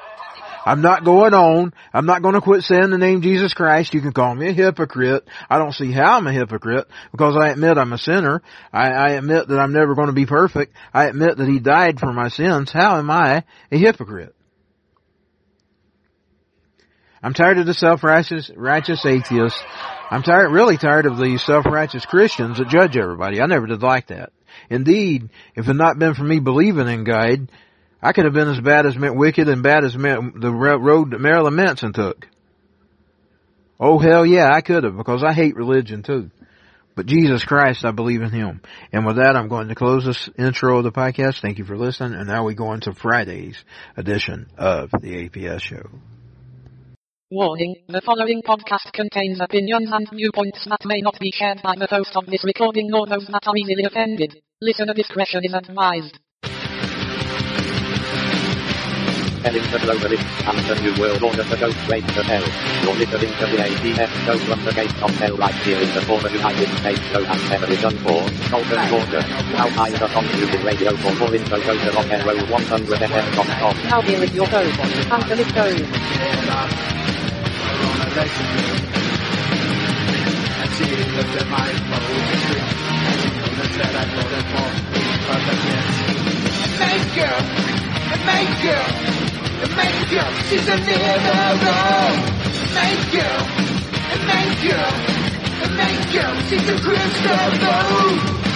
I'm 0.66 0.82
not 0.82 1.04
going 1.04 1.32
on. 1.32 1.72
I'm 1.94 2.06
not 2.06 2.22
going 2.22 2.34
to 2.34 2.40
quit 2.40 2.64
saying 2.64 2.90
the 2.90 2.98
name 2.98 3.22
Jesus 3.22 3.54
Christ. 3.54 3.94
You 3.94 4.00
can 4.00 4.12
call 4.12 4.34
me 4.34 4.48
a 4.48 4.52
hypocrite. 4.52 5.22
I 5.48 5.58
don't 5.58 5.72
see 5.72 5.92
how 5.92 6.16
I'm 6.16 6.26
a 6.26 6.32
hypocrite 6.32 6.88
because 7.12 7.36
I 7.36 7.50
admit 7.50 7.78
I'm 7.78 7.92
a 7.92 7.98
sinner. 7.98 8.42
I, 8.72 8.90
I 8.90 9.08
admit 9.10 9.46
that 9.46 9.60
I'm 9.60 9.72
never 9.72 9.94
going 9.94 10.08
to 10.08 10.12
be 10.12 10.26
perfect. 10.26 10.74
I 10.92 11.04
admit 11.04 11.36
that 11.36 11.46
He 11.46 11.60
died 11.60 12.00
for 12.00 12.12
my 12.12 12.28
sins. 12.30 12.72
How 12.72 12.98
am 12.98 13.08
I 13.12 13.44
a 13.70 13.78
hypocrite? 13.78 14.34
I'm 17.22 17.32
tired 17.32 17.58
of 17.58 17.66
the 17.66 17.74
self-righteous, 17.74 18.50
righteous 18.56 19.06
atheists. 19.06 19.62
I'm 20.10 20.24
tired, 20.24 20.50
really 20.50 20.78
tired 20.78 21.06
of 21.06 21.16
the 21.16 21.38
self-righteous 21.38 22.06
Christians 22.06 22.58
that 22.58 22.68
judge 22.68 22.96
everybody. 22.96 23.40
I 23.40 23.46
never 23.46 23.66
did 23.66 23.82
like 23.82 24.08
that. 24.08 24.32
Indeed, 24.68 25.30
if 25.54 25.64
it 25.64 25.66
had 25.66 25.76
not 25.76 25.98
been 25.98 26.14
for 26.14 26.24
me 26.24 26.40
believing 26.40 26.88
in 26.88 27.04
God, 27.04 27.50
I 28.06 28.12
could 28.12 28.24
have 28.24 28.34
been 28.34 28.48
as 28.48 28.60
bad 28.60 28.86
as 28.86 28.96
meant 28.96 29.16
wicked 29.16 29.48
and 29.48 29.64
bad 29.64 29.82
as 29.82 29.96
meant 29.96 30.40
the 30.40 30.52
road 30.52 31.10
that 31.10 31.20
Marilyn 31.20 31.56
Manson 31.56 31.92
took. 31.92 32.28
Oh 33.80 33.98
hell 33.98 34.24
yeah, 34.24 34.48
I 34.52 34.60
could 34.60 34.84
have 34.84 34.96
because 34.96 35.24
I 35.24 35.32
hate 35.32 35.56
religion 35.56 36.04
too. 36.04 36.30
But 36.94 37.06
Jesus 37.06 37.44
Christ, 37.44 37.84
I 37.84 37.90
believe 37.90 38.22
in 38.22 38.30
Him. 38.30 38.60
And 38.92 39.04
with 39.04 39.16
that, 39.16 39.34
I'm 39.34 39.48
going 39.48 39.66
to 39.68 39.74
close 39.74 40.04
this 40.04 40.30
intro 40.38 40.78
of 40.78 40.84
the 40.84 40.92
podcast. 40.92 41.40
Thank 41.42 41.58
you 41.58 41.64
for 41.64 41.76
listening. 41.76 42.16
And 42.16 42.28
now 42.28 42.44
we 42.44 42.54
go 42.54 42.74
into 42.74 42.94
Friday's 42.94 43.58
edition 43.96 44.46
of 44.56 44.92
the 44.92 45.28
APS 45.28 45.62
show. 45.62 45.90
Warning, 47.32 47.74
the 47.88 48.02
following 48.06 48.40
podcast 48.40 48.92
contains 48.92 49.40
opinions 49.40 49.90
and 49.92 50.08
viewpoints 50.12 50.64
that 50.66 50.86
may 50.86 51.00
not 51.00 51.18
be 51.18 51.32
shared 51.34 51.60
by 51.60 51.74
the 51.76 51.88
host 51.90 52.14
of 52.14 52.26
this 52.26 52.44
recording 52.44 52.86
nor 52.88 53.08
those 53.08 53.26
that 53.26 53.48
are 53.48 53.56
easily 53.56 53.82
offended. 53.82 54.40
Listener 54.62 54.94
discretion 54.94 55.40
is 55.42 55.54
advised. 55.54 56.20
Heading 59.46 59.62
the 59.70 59.78
globalists 59.78 60.26
and 60.42 60.58
the 60.66 60.74
new 60.82 60.90
world 61.00 61.22
order 61.22 61.44
to 61.44 61.56
go 61.56 61.70
straight 61.86 62.02
to 62.02 62.22
hell. 62.26 62.42
You're 62.82 62.98
listening 62.98 63.30
to 63.38 63.46
the 63.46 63.62
APS 63.62 64.10
show 64.26 64.36
from 64.42 64.58
the 64.64 64.74
gates 64.74 64.98
of 65.00 65.10
hell 65.22 65.36
right 65.36 65.54
here 65.62 65.78
in 65.78 65.86
the 65.94 66.02
former 66.02 66.28
United 66.28 66.66
States 66.82 67.00
so 67.14 67.22
has 67.22 67.50
never 67.50 67.66
been 67.70 67.80
done 67.80 67.94
for. 68.02 68.26
Colton 68.50 68.82
Porter. 68.90 69.22
Now 69.54 69.70
find 69.70 69.94
us 69.94 70.16
on 70.18 70.26
music 70.34 70.64
radio 70.64 70.96
for 70.98 71.14
more 71.14 71.32
info 71.32 71.62
go 71.62 71.78
to 71.78 71.90
rock 71.94 72.10
and 72.10 72.26
roll 72.26 72.42
100fm.com. 72.58 73.74
Now 73.86 74.00
here 74.02 74.18
is 74.18 74.34
your 74.34 74.48
host, 74.50 74.80
Anthony 75.14 75.44
Stone. 75.54 75.86
Thank 86.82 87.14
you! 87.14 87.30
The 88.10 88.18
main 88.26 89.35
the 89.60 89.68
main 89.74 90.08
girl, 90.10 90.32
she's 90.48 90.68
a 90.68 90.76
girl, 90.76 91.16
the 94.12 94.18
main 94.26 94.52
girl, 94.60 94.92
the 95.62 95.68
main 95.76 96.00
girl, 96.12 96.34
she's 96.48 96.68
a 96.68 96.76
Christian. 96.80 98.55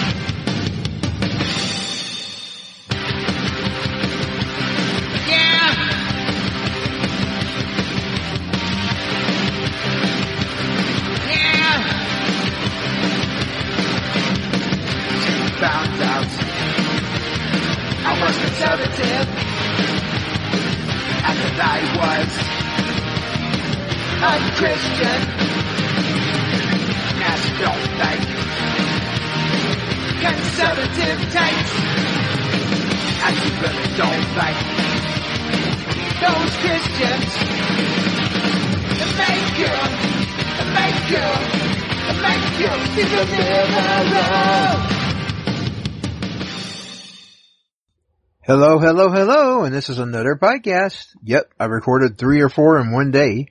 This 49.81 49.89
is 49.89 49.97
another 49.97 50.35
podcast. 50.35 51.07
Yep, 51.23 51.53
I 51.59 51.65
recorded 51.65 52.15
three 52.15 52.41
or 52.41 52.49
four 52.49 52.77
in 52.77 52.91
one 52.91 53.09
day, 53.09 53.47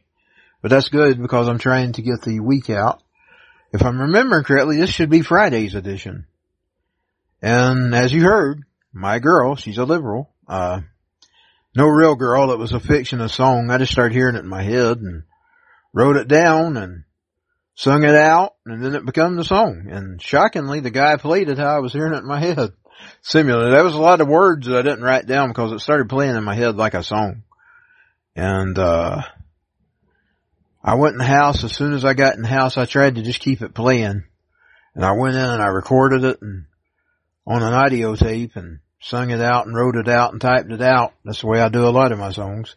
but 0.63 0.71
that's 0.71 0.89
good 0.89 1.21
because 1.21 1.49
I'm 1.49 1.59
trying 1.59 1.95
to 1.95 2.03
get 2.03 2.23
the 2.23 2.39
week 2.39 2.71
out. 2.71 3.03
If 3.73 3.83
I'm 3.83 4.01
remembering 4.01 4.45
correctly, 4.45 4.77
this 4.77 4.91
should 4.91 5.11
be 5.11 5.23
Friday's 5.23 5.75
edition. 5.75 6.27
And 7.43 7.93
as 7.97 8.13
you 8.13 8.23
heard, 8.23 8.63
my 8.93 9.19
girl, 9.19 9.57
she's 9.57 9.79
a 9.79 9.85
liberal, 9.85 10.31
uh, 10.47 10.83
no 11.75 11.87
real 11.87 12.15
girl, 12.15 12.53
it 12.53 12.61
was 12.61 12.71
a 12.71 12.79
fiction, 12.79 13.21
a 13.21 13.29
song. 13.29 13.69
I 13.69 13.79
just 13.79 13.91
started 13.91 14.15
hearing 14.15 14.37
it 14.37 14.45
in 14.45 14.49
my 14.49 14.63
head 14.63 14.99
and 14.99 15.25
wrote 15.93 16.17
it 16.17 16.29
down 16.29 16.77
and 16.77 17.03
sung 17.75 18.05
it 18.05 18.15
out 18.15 18.55
and 18.65 18.85
then 18.85 18.95
it 18.95 19.05
became 19.05 19.35
the 19.35 19.43
song. 19.43 19.89
And 19.91 20.23
shockingly, 20.23 20.79
the 20.79 20.91
guy 20.91 21.17
played 21.17 21.49
it 21.49 21.59
how 21.59 21.75
I 21.75 21.81
was 21.81 21.93
hearing 21.93 22.15
it 22.15 22.19
in 22.19 22.29
my 22.29 22.39
head 22.39 22.71
similar. 23.23 23.71
That 23.71 23.85
was 23.85 23.95
a 23.95 24.01
lot 24.01 24.21
of 24.21 24.29
words 24.29 24.67
that 24.67 24.79
I 24.79 24.83
didn't 24.83 25.05
write 25.05 25.27
down 25.27 25.49
because 25.49 25.73
it 25.73 25.81
started 25.81 26.09
playing 26.09 26.37
in 26.37 26.45
my 26.45 26.55
head 26.55 26.77
like 26.77 26.95
a 26.95 27.03
song. 27.03 27.43
And, 28.37 28.79
uh, 28.79 29.23
I 30.83 30.95
went 30.95 31.15
in 31.15 31.19
the 31.19 31.25
house. 31.25 31.63
As 31.63 31.75
soon 31.75 31.93
as 31.93 32.05
I 32.05 32.15
got 32.15 32.37
in 32.37 32.43
the 32.43 32.49
house, 32.49 32.79
I 32.79 32.87
tried 32.87 33.17
to 33.17 33.23
just 33.23 33.41
keep 33.41 33.61
it 33.63 33.75
playing. 33.75 34.25
And 34.95 35.05
I 35.05 35.13
went 35.13 35.35
in 35.35 35.45
and 35.45 35.63
I 35.63 35.67
recorded 35.67 36.25
it 36.25 36.41
and 36.41 36.65
on 37.47 37.63
an 37.63 37.75
audio 37.75 38.15
tape 38.17 38.57
and 38.57 38.81
sung 39.01 39.31
it 39.31 39.41
out 39.41 39.67
and 39.67 39.75
wrote 39.75 39.97
it 39.97 40.09
out 40.09 40.33
and 40.33 40.41
typed 40.41 40.71
it 40.71 40.83
out. 40.83 41.13
That's 41.25 41.41
the 41.41 41.47
way 41.47 41.61
I 41.61 41.69
do 41.69 41.87
a 41.87 41.91
lot 41.91 42.13
of 42.13 42.19
my 42.19 42.33
songs. 42.33 42.75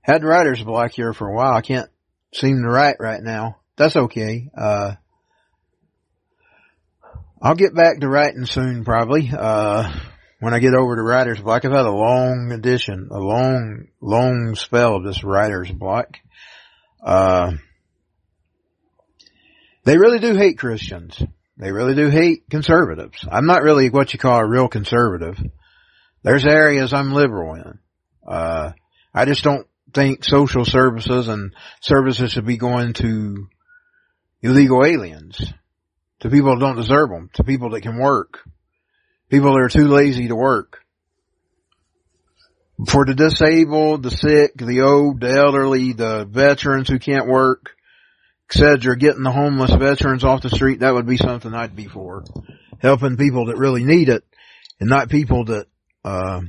Had 0.00 0.24
writer's 0.24 0.62
block 0.62 0.92
here 0.92 1.12
for 1.12 1.28
a 1.28 1.34
while. 1.34 1.54
I 1.54 1.60
can't 1.60 1.88
seem 2.34 2.62
to 2.62 2.68
write 2.68 2.96
right 3.00 3.22
now. 3.22 3.56
That's 3.76 3.96
okay. 3.96 4.50
Uh, 4.56 4.92
I'll 7.44 7.54
get 7.54 7.74
back 7.74 8.00
to 8.00 8.08
writing 8.08 8.46
soon 8.46 8.86
probably, 8.86 9.30
uh, 9.30 9.92
when 10.40 10.54
I 10.54 10.60
get 10.60 10.72
over 10.72 10.96
to 10.96 11.02
writer's 11.02 11.42
block. 11.42 11.66
I've 11.66 11.72
had 11.72 11.84
a 11.84 11.90
long 11.90 12.52
edition, 12.52 13.08
a 13.10 13.18
long, 13.18 13.88
long 14.00 14.54
spell 14.54 14.96
of 14.96 15.04
this 15.04 15.22
writer's 15.22 15.70
block. 15.70 16.16
Uh, 17.04 17.52
they 19.84 19.98
really 19.98 20.20
do 20.20 20.34
hate 20.34 20.56
Christians. 20.56 21.22
They 21.58 21.70
really 21.70 21.94
do 21.94 22.08
hate 22.08 22.48
conservatives. 22.48 23.28
I'm 23.30 23.44
not 23.44 23.62
really 23.62 23.90
what 23.90 24.14
you 24.14 24.18
call 24.18 24.40
a 24.40 24.48
real 24.48 24.68
conservative. 24.68 25.38
There's 26.22 26.46
areas 26.46 26.94
I'm 26.94 27.12
liberal 27.12 27.56
in. 27.56 27.78
Uh, 28.26 28.72
I 29.12 29.26
just 29.26 29.44
don't 29.44 29.66
think 29.92 30.24
social 30.24 30.64
services 30.64 31.28
and 31.28 31.54
services 31.82 32.32
should 32.32 32.46
be 32.46 32.56
going 32.56 32.94
to 32.94 33.48
illegal 34.40 34.82
aliens 34.82 35.52
to 36.24 36.30
people 36.30 36.54
that 36.54 36.60
don't 36.60 36.76
deserve 36.76 37.10
them, 37.10 37.28
to 37.34 37.44
people 37.44 37.68
that 37.70 37.82
can 37.82 37.98
work, 37.98 38.40
people 39.28 39.52
that 39.52 39.60
are 39.60 39.68
too 39.68 39.88
lazy 39.88 40.28
to 40.28 40.34
work. 40.34 40.78
For 42.88 43.04
the 43.04 43.14
disabled, 43.14 44.02
the 44.02 44.10
sick, 44.10 44.56
the 44.56 44.80
old, 44.80 45.20
the 45.20 45.30
elderly, 45.30 45.92
the 45.92 46.24
veterans 46.24 46.88
who 46.88 46.98
can't 46.98 47.28
work, 47.28 47.76
etc., 48.50 48.96
getting 48.96 49.22
the 49.22 49.30
homeless 49.30 49.74
veterans 49.74 50.24
off 50.24 50.40
the 50.40 50.48
street, 50.48 50.80
that 50.80 50.94
would 50.94 51.06
be 51.06 51.18
something 51.18 51.52
I'd 51.52 51.76
be 51.76 51.88
for. 51.88 52.24
Helping 52.78 53.18
people 53.18 53.46
that 53.46 53.58
really 53.58 53.84
need 53.84 54.08
it, 54.08 54.24
and 54.80 54.88
not 54.88 55.10
people 55.10 55.44
that, 55.44 55.66
uh, 56.06 56.40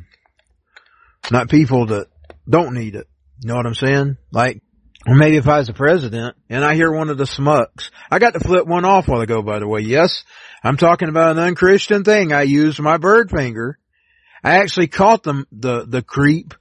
not 1.32 1.50
people 1.50 1.88
that 1.88 2.08
don't 2.50 2.74
need 2.74 2.96
it. 2.96 3.10
You 3.42 3.50
know 3.50 3.56
what 3.56 3.68
I'm 3.68 3.76
saying? 3.76 4.16
Like, 4.32 4.62
or 5.08 5.16
maybe 5.16 5.38
if 5.38 5.48
I 5.48 5.60
was 5.60 5.68
the 5.68 5.74
president 5.74 6.36
and 6.50 6.64
I 6.64 6.76
hear 6.76 6.92
one 6.92 7.10
of 7.10 7.18
the 7.18 7.26
smucks, 7.26 7.92
I 8.10 8.20
got 8.20 8.34
to 8.34 8.40
flip 8.40 8.66
one 8.66 8.86
off 8.86 9.08
while 9.08 9.22
ago, 9.22 9.42
by 9.42 9.60
the 9.60 9.68
way. 9.68 9.82
Yes, 9.82 10.24
I'm 10.64 10.78
talking 10.78 11.10
about 11.10 11.38
an 11.38 11.44
unchristian 11.44 12.04
thing. 12.04 12.34
I 12.34 12.44
used 12.44 12.80
my 12.80 12.98
bird 12.98 13.30
finger. 13.30 13.78
I 14.44 14.58
actually 14.58 14.88
caught 14.88 15.24
the, 15.24 15.46
the, 15.52 15.86
the 15.86 16.02
creep 16.02 16.54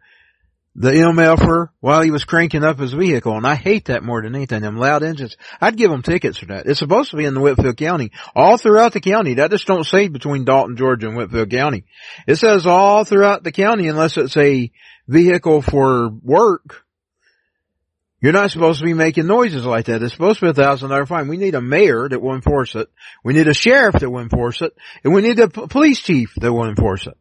the 0.76 0.90
MFer 0.90 1.68
while 1.80 2.02
he 2.02 2.10
was 2.10 2.24
cranking 2.24 2.64
up 2.64 2.78
his 2.78 2.92
vehicle, 2.92 3.36
and 3.36 3.46
I 3.46 3.54
hate 3.54 3.86
that 3.86 4.02
more 4.02 4.22
than 4.22 4.34
anything. 4.34 4.62
Them 4.62 4.76
loud 4.76 5.04
engines. 5.04 5.36
I'd 5.60 5.76
give 5.76 5.90
them 5.90 6.02
tickets 6.02 6.38
for 6.38 6.46
that. 6.46 6.66
It's 6.66 6.80
supposed 6.80 7.10
to 7.10 7.16
be 7.16 7.24
in 7.24 7.34
the 7.34 7.40
Whitfield 7.40 7.76
County, 7.76 8.10
all 8.34 8.56
throughout 8.56 8.92
the 8.92 9.00
county. 9.00 9.34
That 9.34 9.52
just 9.52 9.66
don't 9.66 9.84
say 9.84 10.08
between 10.08 10.44
Dalton, 10.44 10.76
Georgia, 10.76 11.06
and 11.06 11.16
Whitfield 11.16 11.50
County. 11.50 11.84
It 12.26 12.36
says 12.36 12.66
all 12.66 13.04
throughout 13.04 13.44
the 13.44 13.52
county, 13.52 13.86
unless 13.88 14.16
it's 14.16 14.36
a 14.36 14.70
vehicle 15.06 15.62
for 15.62 16.08
work. 16.08 16.83
You're 18.24 18.32
not 18.32 18.50
supposed 18.50 18.78
to 18.78 18.86
be 18.86 18.94
making 18.94 19.26
noises 19.26 19.66
like 19.66 19.84
that. 19.84 20.02
It's 20.02 20.14
supposed 20.14 20.38
to 20.38 20.46
be 20.46 20.50
a 20.50 20.54
thousand 20.54 20.88
dollar 20.88 21.04
fine. 21.04 21.28
We 21.28 21.36
need 21.36 21.54
a 21.54 21.60
mayor 21.60 22.08
that 22.08 22.22
will 22.22 22.34
enforce 22.34 22.74
it. 22.74 22.88
We 23.22 23.34
need 23.34 23.48
a 23.48 23.52
sheriff 23.52 23.96
that 23.96 24.08
will 24.08 24.22
enforce 24.22 24.62
it, 24.62 24.74
and 25.04 25.12
we 25.12 25.20
need 25.20 25.38
a 25.40 25.48
police 25.48 26.00
chief 26.00 26.32
that 26.36 26.50
will 26.50 26.66
enforce 26.66 27.06
it. 27.06 27.18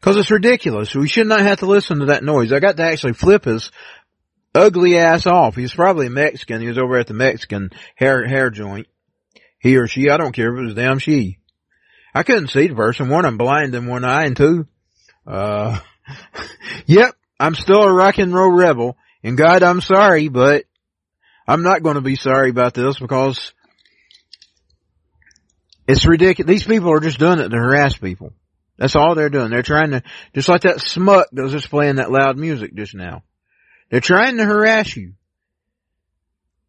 Cause 0.00 0.16
it's 0.16 0.32
ridiculous. 0.32 0.92
We 0.92 1.06
should 1.06 1.28
not 1.28 1.42
have 1.42 1.60
to 1.60 1.66
listen 1.66 2.00
to 2.00 2.06
that 2.06 2.24
noise. 2.24 2.52
I 2.52 2.58
got 2.58 2.78
to 2.78 2.82
actually 2.82 3.12
flip 3.12 3.44
his 3.44 3.70
ugly 4.56 4.98
ass 4.98 5.24
off. 5.24 5.54
He's 5.54 5.72
probably 5.72 6.08
Mexican. 6.08 6.60
He 6.60 6.66
was 6.66 6.76
over 6.76 6.98
at 6.98 7.06
the 7.06 7.14
Mexican 7.14 7.70
hair, 7.94 8.26
hair 8.26 8.50
joint. 8.50 8.88
He 9.60 9.76
or 9.76 9.86
she, 9.86 10.10
I 10.10 10.16
don't 10.16 10.34
care 10.34 10.52
if 10.52 10.58
it 10.58 10.64
was 10.64 10.74
damn 10.74 10.98
she. 10.98 11.38
I 12.12 12.24
couldn't 12.24 12.48
see 12.48 12.66
the 12.66 12.74
person. 12.74 13.08
One, 13.08 13.24
I'm 13.24 13.38
blind 13.38 13.72
in 13.76 13.86
one 13.86 14.04
eye 14.04 14.24
and 14.24 14.36
two, 14.36 14.66
uh, 15.28 15.78
yep, 16.86 17.14
I'm 17.38 17.54
still 17.54 17.84
a 17.84 17.92
rock 17.92 18.18
and 18.18 18.34
roll 18.34 18.50
rebel. 18.50 18.96
And 19.24 19.38
God, 19.38 19.62
I'm 19.62 19.80
sorry, 19.80 20.28
but 20.28 20.66
I'm 21.48 21.62
not 21.62 21.82
going 21.82 21.94
to 21.94 22.02
be 22.02 22.14
sorry 22.14 22.50
about 22.50 22.74
this 22.74 22.98
because 22.98 23.52
it's 25.88 26.06
ridiculous. 26.06 26.48
These 26.48 26.66
people 26.66 26.92
are 26.92 27.00
just 27.00 27.18
doing 27.18 27.38
it 27.38 27.48
to 27.48 27.56
harass 27.56 27.96
people. 27.96 28.34
That's 28.76 28.96
all 28.96 29.14
they're 29.14 29.30
doing. 29.30 29.50
They're 29.50 29.62
trying 29.62 29.92
to, 29.92 30.02
just 30.34 30.48
like 30.48 30.62
that 30.62 30.80
smut 30.80 31.28
that 31.32 31.42
was 31.42 31.52
just 31.52 31.70
playing 31.70 31.96
that 31.96 32.10
loud 32.10 32.36
music 32.36 32.74
just 32.74 32.94
now. 32.94 33.22
They're 33.90 34.00
trying 34.00 34.36
to 34.36 34.44
harass 34.44 34.94
you. 34.94 35.14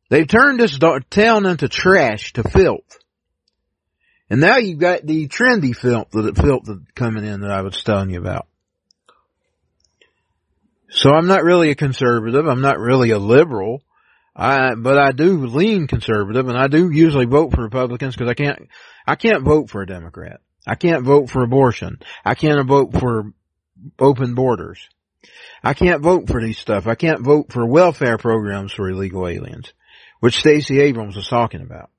They've 0.10 0.28
turned 0.28 0.60
this 0.60 0.80
town 1.10 1.46
into 1.46 1.68
trash, 1.68 2.34
to 2.34 2.44
filth. 2.44 3.00
And 4.30 4.40
now 4.40 4.58
you've 4.58 4.80
got 4.80 5.06
the 5.06 5.28
trendy 5.28 5.76
filth 5.76 6.12
that 6.12 6.38
filth 6.38 6.70
coming 6.96 7.26
in 7.26 7.42
that 7.42 7.52
I 7.52 7.62
was 7.62 7.84
telling 7.84 8.12
you 8.12 8.20
about. 8.20 8.48
So 10.96 11.10
I'm 11.10 11.28
not 11.28 11.44
really 11.44 11.72
a 11.72 11.76
conservative. 11.76 12.48
I'm 12.48 12.62
not 12.62 12.80
really 12.80 13.12
a 13.12 13.20
liberal. 13.20 13.84
I, 14.34 14.76
but 14.76 14.98
I 14.98 15.12
do 15.12 15.46
lean 15.46 15.88
conservative 15.88 16.48
and 16.48 16.58
I 16.58 16.68
do 16.68 16.90
usually 16.90 17.26
vote 17.26 17.54
for 17.54 17.64
Republicans 17.64 18.16
because 18.16 18.30
I 18.30 18.34
can't, 18.34 18.70
I 19.06 19.16
can't 19.16 19.44
vote 19.44 19.70
for 19.70 19.82
a 19.82 19.88
Democrat. 19.88 20.40
I 20.66 20.76
can't 20.76 21.04
vote 21.04 21.30
for 21.30 21.44
abortion. 21.44 22.00
I 22.24 22.36
can't 22.36 22.66
vote 22.66 22.98
for 22.98 23.34
open 24.00 24.36
borders. 24.36 24.88
I 25.62 25.74
can't 25.74 26.02
vote 26.02 26.30
for 26.30 26.42
these 26.42 26.60
stuff. 26.60 26.88
I 26.88 26.96
can't 26.96 27.20
vote 27.22 27.52
for 27.52 27.66
welfare 27.66 28.18
programs 28.18 28.72
for 28.72 28.90
illegal 28.90 29.28
aliens, 29.28 29.74
which 30.22 30.40
Stacey 30.40 30.80
Abrams 30.80 31.18
was 31.18 31.28
talking 31.28 31.62
about. 31.62 31.90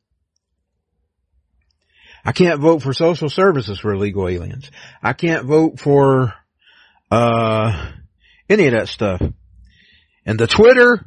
I 2.24 2.32
can't 2.32 2.60
vote 2.60 2.82
for 2.82 2.94
social 2.94 3.28
services 3.28 3.78
for 3.78 3.92
illegal 3.92 4.26
aliens. 4.26 4.70
I 5.02 5.12
can't 5.12 5.44
vote 5.44 5.80
for, 5.80 6.32
uh, 7.10 7.92
any 8.48 8.66
of 8.66 8.72
that 8.72 8.88
stuff. 8.88 9.22
And 10.24 10.38
the 10.38 10.46
Twitter 10.46 11.04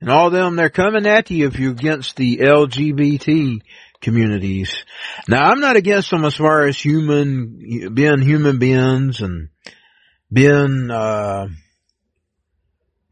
and 0.00 0.10
all 0.10 0.30
them, 0.30 0.56
they're 0.56 0.70
coming 0.70 1.06
at 1.06 1.30
you 1.30 1.46
if 1.46 1.58
you're 1.58 1.72
against 1.72 2.16
the 2.16 2.38
LGBT 2.38 3.60
communities. 4.00 4.84
Now 5.28 5.50
I'm 5.50 5.60
not 5.60 5.76
against 5.76 6.10
them 6.10 6.24
as 6.24 6.34
far 6.34 6.66
as 6.66 6.78
human, 6.78 7.92
being 7.94 8.22
human 8.22 8.58
beings 8.58 9.20
and 9.20 9.48
being, 10.32 10.90
uh, 10.90 11.48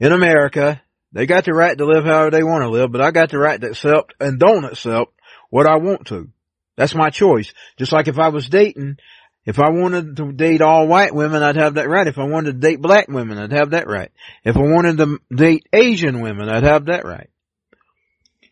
in 0.00 0.12
America. 0.12 0.82
They 1.12 1.26
got 1.26 1.44
the 1.44 1.54
right 1.54 1.76
to 1.76 1.86
live 1.86 2.04
however 2.04 2.30
they 2.30 2.42
want 2.42 2.62
to 2.62 2.70
live, 2.70 2.92
but 2.92 3.00
I 3.00 3.10
got 3.10 3.30
the 3.30 3.38
right 3.38 3.60
to 3.60 3.68
accept 3.68 4.14
and 4.20 4.38
don't 4.38 4.64
accept 4.64 5.12
what 5.50 5.66
I 5.66 5.76
want 5.76 6.08
to. 6.08 6.28
That's 6.76 6.94
my 6.94 7.10
choice. 7.10 7.52
Just 7.78 7.92
like 7.92 8.08
if 8.08 8.18
I 8.18 8.28
was 8.28 8.48
dating, 8.48 8.98
if 9.48 9.58
I 9.58 9.70
wanted 9.70 10.18
to 10.18 10.30
date 10.30 10.60
all 10.60 10.86
white 10.86 11.14
women, 11.14 11.42
I'd 11.42 11.56
have 11.56 11.76
that 11.76 11.88
right. 11.88 12.06
If 12.06 12.18
I 12.18 12.24
wanted 12.24 12.60
to 12.60 12.68
date 12.68 12.82
black 12.82 13.08
women, 13.08 13.38
I'd 13.38 13.52
have 13.52 13.70
that 13.70 13.88
right. 13.88 14.10
If 14.44 14.58
I 14.58 14.60
wanted 14.60 14.98
to 14.98 15.18
date 15.34 15.66
Asian 15.72 16.20
women, 16.20 16.50
I'd 16.50 16.64
have 16.64 16.84
that 16.84 17.06
right. 17.06 17.30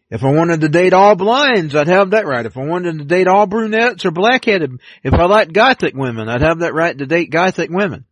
If 0.09 0.25
I 0.25 0.33
wanted 0.33 0.63
to 0.63 0.71
date 0.71 0.95
all 0.95 1.15
blinds, 1.15 1.77
I'd 1.77 1.89
have 1.89 2.13
that 2.13 2.25
right. 2.25 2.47
If 2.47 2.57
I 2.57 2.65
wanted 2.65 2.97
to 3.01 3.05
date 3.05 3.29
all 3.29 3.47
brunettes 3.47 4.07
or 4.07 4.11
black-headed, 4.11 4.81
if 5.05 5.13
I 5.13 5.27
liked 5.27 5.53
gothic 5.53 5.95
women, 5.95 6.31
I'd 6.31 6.41
have 6.41 6.61
that 6.61 6.73
right 6.73 6.97
to 6.97 7.05
date 7.05 7.31
gothic 7.31 7.69
women. 7.69 8.07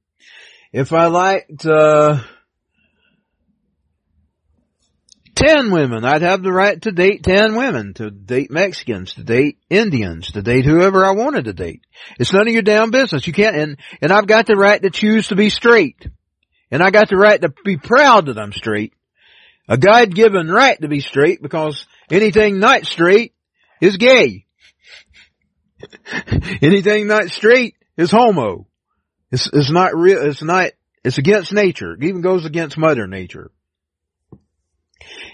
If 0.70 0.92
I 0.92 1.06
liked, 1.06 1.64
uh, 1.64 2.20
ten 5.44 5.70
women, 5.70 6.04
I'd 6.04 6.22
have 6.22 6.42
the 6.42 6.52
right 6.52 6.80
to 6.82 6.92
date 6.92 7.22
ten 7.22 7.54
women, 7.54 7.94
to 7.94 8.10
date 8.10 8.50
Mexicans, 8.50 9.14
to 9.14 9.24
date 9.24 9.58
Indians, 9.68 10.32
to 10.32 10.42
date 10.42 10.64
whoever 10.64 11.04
I 11.04 11.12
wanted 11.12 11.44
to 11.44 11.52
date. 11.52 11.82
It's 12.18 12.32
none 12.32 12.46
of 12.46 12.52
your 12.52 12.62
damn 12.62 12.90
business. 12.90 13.26
You 13.26 13.32
can't, 13.32 13.56
and, 13.56 13.76
and 14.00 14.12
I've 14.12 14.26
got 14.26 14.46
the 14.46 14.56
right 14.56 14.80
to 14.80 14.90
choose 14.90 15.28
to 15.28 15.36
be 15.36 15.50
straight. 15.50 16.06
And 16.70 16.82
I 16.82 16.90
got 16.90 17.08
the 17.08 17.16
right 17.16 17.40
to 17.40 17.52
be 17.64 17.76
proud 17.76 18.26
that 18.26 18.38
I'm 18.38 18.52
straight. 18.52 18.94
A 19.68 19.76
God 19.78 20.14
given 20.14 20.48
right 20.48 20.80
to 20.80 20.88
be 20.88 21.00
straight 21.00 21.40
because 21.42 21.86
anything 22.10 22.58
not 22.58 22.84
straight 22.84 23.34
is 23.80 23.96
gay. 23.96 24.46
anything 26.62 27.06
not 27.06 27.30
straight 27.30 27.76
is 27.96 28.10
homo. 28.10 28.66
It's, 29.30 29.48
it's 29.52 29.70
not 29.70 29.96
real, 29.96 30.22
it's 30.26 30.42
not, 30.42 30.70
it's 31.02 31.18
against 31.18 31.52
nature. 31.52 31.92
It 31.92 32.04
even 32.04 32.22
goes 32.22 32.44
against 32.44 32.78
mother 32.78 33.06
nature. 33.06 33.50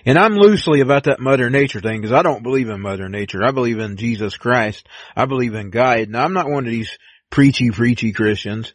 And 0.04 0.18
I'm 0.18 0.34
loosely 0.34 0.80
about 0.80 1.04
that 1.04 1.20
mother 1.20 1.50
nature 1.50 1.80
thing 1.80 2.00
because 2.00 2.12
I 2.12 2.22
don't 2.22 2.42
believe 2.42 2.68
in 2.68 2.80
mother 2.80 3.08
nature. 3.08 3.44
I 3.44 3.50
believe 3.50 3.78
in 3.78 3.96
Jesus 3.96 4.36
Christ. 4.36 4.86
I 5.14 5.26
believe 5.26 5.54
in 5.54 5.70
God. 5.70 6.08
Now 6.08 6.24
I'm 6.24 6.32
not 6.32 6.48
one 6.48 6.64
of 6.64 6.70
these 6.70 6.98
preachy, 7.30 7.70
preachy 7.70 8.12
Christians. 8.12 8.72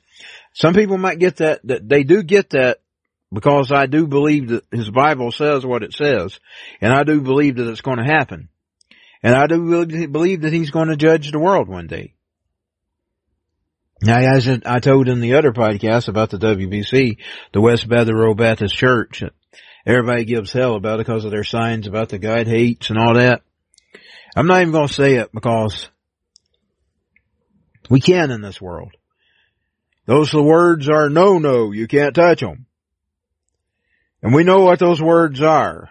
Some 0.53 0.73
people 0.73 0.97
might 0.97 1.19
get 1.19 1.37
that, 1.37 1.61
that 1.65 1.87
they 1.89 2.03
do 2.03 2.23
get 2.23 2.51
that 2.51 2.79
because 3.33 3.71
I 3.71 3.87
do 3.87 4.07
believe 4.07 4.49
that 4.49 4.63
his 4.71 4.89
Bible 4.89 5.31
says 5.31 5.65
what 5.65 5.83
it 5.83 5.93
says. 5.93 6.39
And 6.79 6.93
I 6.93 7.03
do 7.03 7.21
believe 7.21 7.57
that 7.57 7.69
it's 7.69 7.81
going 7.81 7.97
to 7.97 8.05
happen. 8.05 8.49
And 9.21 9.35
I 9.35 9.47
do 9.47 10.07
believe 10.07 10.41
that 10.41 10.53
he's 10.53 10.71
going 10.71 10.89
to 10.89 10.95
judge 10.95 11.31
the 11.31 11.39
world 11.39 11.67
one 11.67 11.87
day. 11.87 12.13
Now, 14.01 14.17
as 14.17 14.47
I 14.65 14.79
told 14.79 15.07
in 15.07 15.19
the 15.19 15.35
other 15.35 15.51
podcast 15.51 16.07
about 16.09 16.29
the 16.29 16.37
WBC, 16.37 17.17
the 17.53 17.61
Westboro 17.61 18.37
Baptist 18.37 18.75
Church, 18.75 19.23
everybody 19.85 20.25
gives 20.25 20.51
hell 20.51 20.75
about 20.75 20.99
it 20.99 21.05
because 21.05 21.25
of 21.25 21.31
their 21.31 21.43
signs 21.43 21.87
about 21.87 22.09
the 22.09 22.19
God 22.19 22.47
hates 22.47 22.89
and 22.89 22.99
all 22.99 23.15
that. 23.15 23.41
I'm 24.35 24.47
not 24.47 24.61
even 24.61 24.73
going 24.73 24.87
to 24.87 24.93
say 24.93 25.15
it 25.15 25.31
because 25.31 25.89
we 27.89 27.99
can 27.99 28.31
in 28.31 28.41
this 28.41 28.59
world. 28.59 28.95
Those 30.05 30.33
words 30.33 30.89
are 30.89 31.09
no, 31.09 31.39
no, 31.39 31.71
you 31.71 31.87
can't 31.87 32.15
touch 32.15 32.41
them. 32.41 32.65
And 34.21 34.33
we 34.33 34.43
know 34.43 34.61
what 34.61 34.79
those 34.79 35.01
words 35.01 35.41
are. 35.41 35.89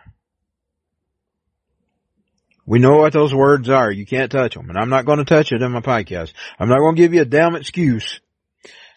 We 2.66 2.78
know 2.78 2.96
what 2.96 3.12
those 3.12 3.34
words 3.34 3.68
are. 3.68 3.90
You 3.90 4.06
can't 4.06 4.32
touch 4.32 4.54
them. 4.54 4.70
And 4.70 4.78
I'm 4.78 4.88
not 4.88 5.04
going 5.04 5.18
to 5.18 5.24
touch 5.24 5.52
it 5.52 5.62
in 5.62 5.72
my 5.72 5.80
podcast. 5.80 6.32
I'm 6.58 6.68
not 6.68 6.78
going 6.78 6.96
to 6.96 7.02
give 7.02 7.12
you 7.12 7.22
a 7.22 7.26
damn 7.26 7.56
excuse. 7.56 8.20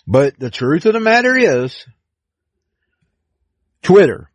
But 0.08 0.40
the 0.40 0.50
truth 0.50 0.86
of 0.86 0.94
the 0.94 1.02
matter 1.02 1.36
is, 1.36 1.86
Twitter. 3.82 4.32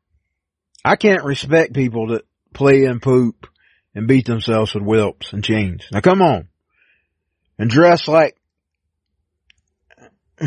I 0.84 0.96
can't 0.96 1.24
respect 1.24 1.74
people 1.74 2.08
that 2.08 2.24
play 2.52 2.84
and 2.84 3.00
poop 3.00 3.46
and 3.94 4.08
beat 4.08 4.26
themselves 4.26 4.74
with 4.74 4.82
whelps 4.84 5.32
and 5.32 5.44
chains. 5.44 5.84
Now 5.92 6.00
come 6.00 6.22
on. 6.22 6.48
And 7.58 7.70
dress 7.70 8.08
like, 8.08 8.36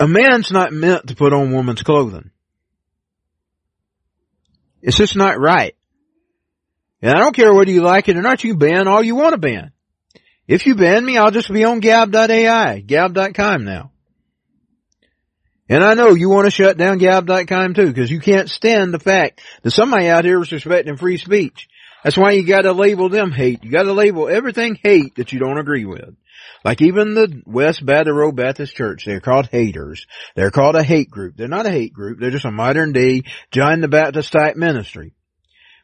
a 0.00 0.06
man's 0.08 0.50
not 0.50 0.72
meant 0.72 1.08
to 1.08 1.16
put 1.16 1.32
on 1.32 1.52
woman's 1.52 1.82
clothing. 1.82 2.30
It's 4.80 4.96
just 4.96 5.16
not 5.16 5.38
right. 5.38 5.74
And 7.02 7.12
I 7.12 7.18
don't 7.18 7.36
care 7.36 7.52
whether 7.52 7.70
you 7.70 7.82
like 7.82 8.08
it 8.08 8.16
or 8.16 8.22
not, 8.22 8.42
you 8.44 8.56
ban 8.56 8.88
all 8.88 9.02
you 9.02 9.14
want 9.14 9.32
to 9.32 9.38
ban. 9.38 9.72
If 10.46 10.66
you 10.66 10.74
ban 10.74 11.04
me, 11.04 11.18
I'll 11.18 11.30
just 11.30 11.52
be 11.52 11.64
on 11.64 11.80
gab.ai, 11.80 12.80
gab.com 12.80 13.64
now. 13.64 13.92
And 15.68 15.84
I 15.84 15.94
know 15.94 16.14
you 16.14 16.30
want 16.30 16.46
to 16.46 16.50
shut 16.50 16.78
down 16.78 16.98
gab.com 16.98 17.74
too, 17.74 17.86
because 17.86 18.10
you 18.10 18.20
can't 18.20 18.48
stand 18.48 18.94
the 18.94 18.98
fact 18.98 19.42
that 19.62 19.70
somebody 19.70 20.08
out 20.08 20.24
here 20.24 20.40
is 20.40 20.50
respecting 20.50 20.96
free 20.96 21.18
speech. 21.18 21.68
That's 22.02 22.16
why 22.16 22.32
you 22.32 22.46
gotta 22.46 22.72
label 22.72 23.08
them 23.08 23.32
hate. 23.32 23.64
You 23.64 23.70
gotta 23.70 23.92
label 23.92 24.28
everything 24.28 24.78
hate 24.82 25.16
that 25.16 25.32
you 25.32 25.40
don't 25.40 25.58
agree 25.58 25.84
with. 25.84 26.14
Like 26.64 26.80
even 26.80 27.14
the 27.14 27.42
Westboro 27.46 28.34
Baptist 28.34 28.74
Church, 28.74 29.04
they're 29.04 29.20
called 29.20 29.48
haters. 29.48 30.06
They're 30.34 30.50
called 30.50 30.76
a 30.76 30.82
hate 30.82 31.10
group. 31.10 31.36
They're 31.36 31.48
not 31.48 31.66
a 31.66 31.70
hate 31.70 31.92
group. 31.92 32.18
They're 32.18 32.30
just 32.30 32.44
a 32.44 32.50
modern 32.50 32.92
day 32.92 33.22
John 33.50 33.80
the 33.80 33.88
Baptist 33.88 34.32
type 34.32 34.56
ministry. 34.56 35.14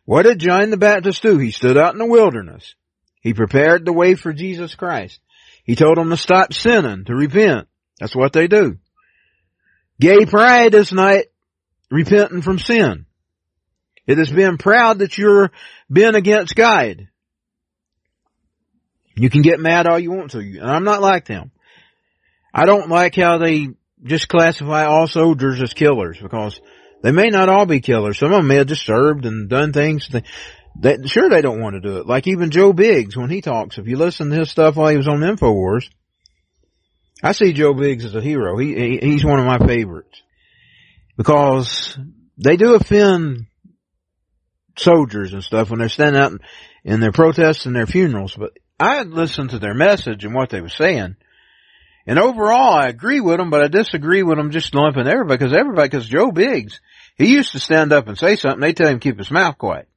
What 0.05 0.23
did 0.23 0.39
John 0.39 0.71
the 0.71 0.77
Baptist 0.77 1.23
do? 1.23 1.39
He 1.39 1.51
stood 1.51 1.77
out 1.77 1.95
in 1.95 1.99
the 1.99 2.07
wilderness. 2.07 2.75
He 3.21 3.35
prepared 3.35 3.85
the 3.85 3.93
way 3.93 4.15
for 4.15 4.33
Jesus 4.33 4.75
Christ. 4.75 5.19
He 5.65 5.77
told 5.77 5.97
them 5.97 6.11
to 6.11 6.17
stop 6.17 6.53
sinning, 6.53 7.05
to 7.07 7.15
repent. 7.15 7.69
That's 7.99 8.15
what 8.15 8.33
they 8.33 8.47
do. 8.47 8.79
Gay 10.01 10.27
pride 10.27 10.75
is 10.75 10.93
not 10.93 11.25
repenting 11.91 12.43
from 12.43 12.59
sin. 12.59 13.07
It 14.07 14.19
is 14.19 14.31
being 14.31 14.59
proud 14.59 14.99
that 14.99 15.17
you're 15.17 15.51
being 15.91 16.15
against 16.15 16.55
God. 16.55 17.09
You 19.17 19.31
can 19.31 19.43
get 19.43 19.61
mad 19.61 19.87
all 19.87 19.99
you 19.99 20.11
want 20.11 20.33
to, 20.33 20.39
and 20.39 20.63
I'm 20.69 20.85
not 20.85 21.01
like 21.01 21.27
them. 21.27 21.53
I 22.53 22.67
don't 22.67 22.89
like 22.89 23.15
how 23.15 23.39
they 23.39 23.69
just 24.03 24.29
classify 24.29 24.85
all 24.85 25.07
soldiers 25.07 25.63
as 25.63 25.73
killers 25.73 26.19
because 26.21 26.61
they 27.03 27.13
may 27.13 27.29
not 27.29 27.49
all 27.49 27.67
be 27.67 27.81
killers. 27.81 28.19
Some 28.19 28.33
of 28.33 28.39
them 28.39 28.49
may 28.49 28.57
have 28.57 28.67
just 28.67 28.85
served 28.85 29.25
and 29.25 29.49
done 29.49 29.73
things 29.73 30.09
that, 30.09 30.25
that 30.81 31.09
sure 31.09 31.29
they 31.31 31.43
don't 31.43 31.61
want 31.61 31.75
to 31.75 31.81
do 31.81 31.99
it. 31.99 32.07
Like 32.07 32.27
even 32.27 32.51
Joe 32.51 32.73
Biggs 32.73 33.17
when 33.17 33.31
he 33.31 33.41
talks, 33.41 33.79
if 33.79 33.87
you 33.87 33.97
listen 33.97 34.31
to 34.31 34.37
his 34.37 34.51
stuff 34.51 34.77
while 34.77 34.89
he 34.89 34.97
was 34.97 35.09
on 35.09 35.21
InfoWars, 35.21 35.89
I 37.25 37.33
see 37.33 37.55
Joe 37.55 37.73
Biggs 37.73 38.05
as 38.05 38.15
a 38.15 38.21
hero. 38.21 38.59
He, 38.59 38.75
he 38.75 38.99
he's 38.99 39.25
one 39.25 39.41
of 39.41 39.47
my 39.47 39.67
favorites 39.67 40.23
because 41.17 41.99
they 42.37 42.59
do 42.59 42.75
offend 42.75 43.47
soldiers 44.77 45.33
and 45.33 45.43
stuff 45.43 45.71
when 45.71 45.79
they're 45.79 45.89
standing 45.89 46.21
out 46.21 46.33
in 46.85 47.01
their 47.01 47.13
protests 47.13 47.65
and 47.65 47.75
their 47.75 47.87
funerals. 47.87 48.37
But 48.37 48.51
I 48.79 49.05
listened 49.05 49.51
to 49.51 49.59
their 49.59 49.73
message 49.73 50.27
and 50.27 50.35
what 50.35 50.51
they 50.51 50.61
were 50.61 50.69
saying. 50.69 51.17
And 52.07 52.19
overall, 52.19 52.75
I 52.75 52.89
agree 52.89 53.21
with 53.21 53.39
them, 53.39 53.49
but 53.49 53.65
I 53.65 53.69
disagree 53.69 54.23
with 54.23 54.37
them 54.37 54.51
just 54.51 54.75
lumping 54.75 55.09
everybody 55.09 55.39
because 55.39 55.55
everybody, 55.55 55.89
because 55.89 56.07
Joe 56.07 56.31
Biggs, 56.31 56.79
he 57.17 57.33
used 57.33 57.53
to 57.53 57.59
stand 57.59 57.95
up 57.95 58.07
and 58.07 58.19
say 58.19 58.37
something. 58.37 58.61
They 58.61 58.75
tell 58.75 58.89
him 58.89 59.01
keep 59.01 59.17
his 59.17 59.31
mouth 59.31 59.57
quiet. 59.57 59.89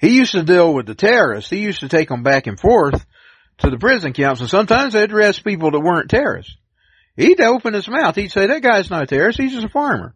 He 0.00 0.16
used 0.16 0.32
to 0.32 0.44
deal 0.44 0.72
with 0.72 0.86
the 0.86 0.94
terrorists. 0.94 1.50
He 1.50 1.58
used 1.58 1.80
to 1.80 1.90
take 1.90 2.08
them 2.08 2.22
back 2.22 2.46
and 2.46 2.58
forth 2.58 3.04
to 3.58 3.70
the 3.70 3.78
prison 3.78 4.12
camps, 4.12 4.40
and 4.40 4.50
sometimes 4.50 4.92
they'd 4.92 5.12
arrest 5.12 5.44
people 5.44 5.70
that 5.70 5.80
weren't 5.80 6.10
terrorists. 6.10 6.56
He'd 7.16 7.40
open 7.40 7.74
his 7.74 7.88
mouth. 7.88 8.14
He'd 8.14 8.30
say, 8.30 8.46
that 8.46 8.62
guy's 8.62 8.90
not 8.90 9.04
a 9.04 9.06
terrorist. 9.06 9.40
He's 9.40 9.52
just 9.52 9.66
a 9.66 9.70
farmer. 9.70 10.14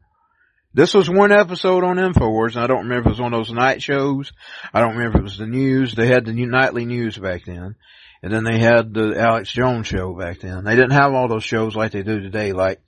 This 0.73 0.95
was 0.95 1.11
one 1.11 1.33
episode 1.33 1.83
on 1.83 1.97
InfoWars, 1.97 2.55
and 2.55 2.63
I 2.63 2.67
don't 2.67 2.85
remember 2.85 3.01
if 3.01 3.07
it 3.07 3.11
was 3.11 3.21
one 3.21 3.35
of 3.35 3.41
those 3.41 3.53
night 3.53 3.83
shows. 3.83 4.33
I 4.73 4.81
don't 4.81 4.97
remember 4.97 5.19
if 5.19 5.21
it 5.21 5.25
was 5.25 5.39
the 5.39 5.47
news. 5.47 5.95
They 5.95 6.07
had 6.07 6.27
the 6.27 6.33
nightly 6.33 6.85
news 6.85 7.17
back 7.19 7.45
then. 7.45 7.75
And 8.23 8.33
then 8.33 8.45
they 8.45 8.59
had 8.59 8.93
the 8.93 9.17
Alex 9.19 9.51
Jones 9.51 9.87
show 9.87 10.15
back 10.15 10.41
then. 10.41 10.63
They 10.65 10.77
didn't 10.77 10.93
have 10.93 11.13
all 11.15 11.27
those 11.27 11.43
shows 11.43 11.75
like 11.75 11.93
they 11.93 12.03
do 12.03 12.21
today, 12.21 12.53
like 12.53 12.81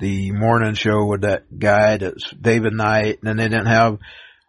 the 0.00 0.32
morning 0.32 0.74
show 0.74 1.04
with 1.04 1.20
that 1.20 1.44
guy 1.56 1.98
that's 1.98 2.30
David 2.30 2.72
Knight. 2.72 3.18
And 3.20 3.28
then 3.28 3.36
they 3.36 3.48
didn't 3.48 3.66
have 3.66 3.98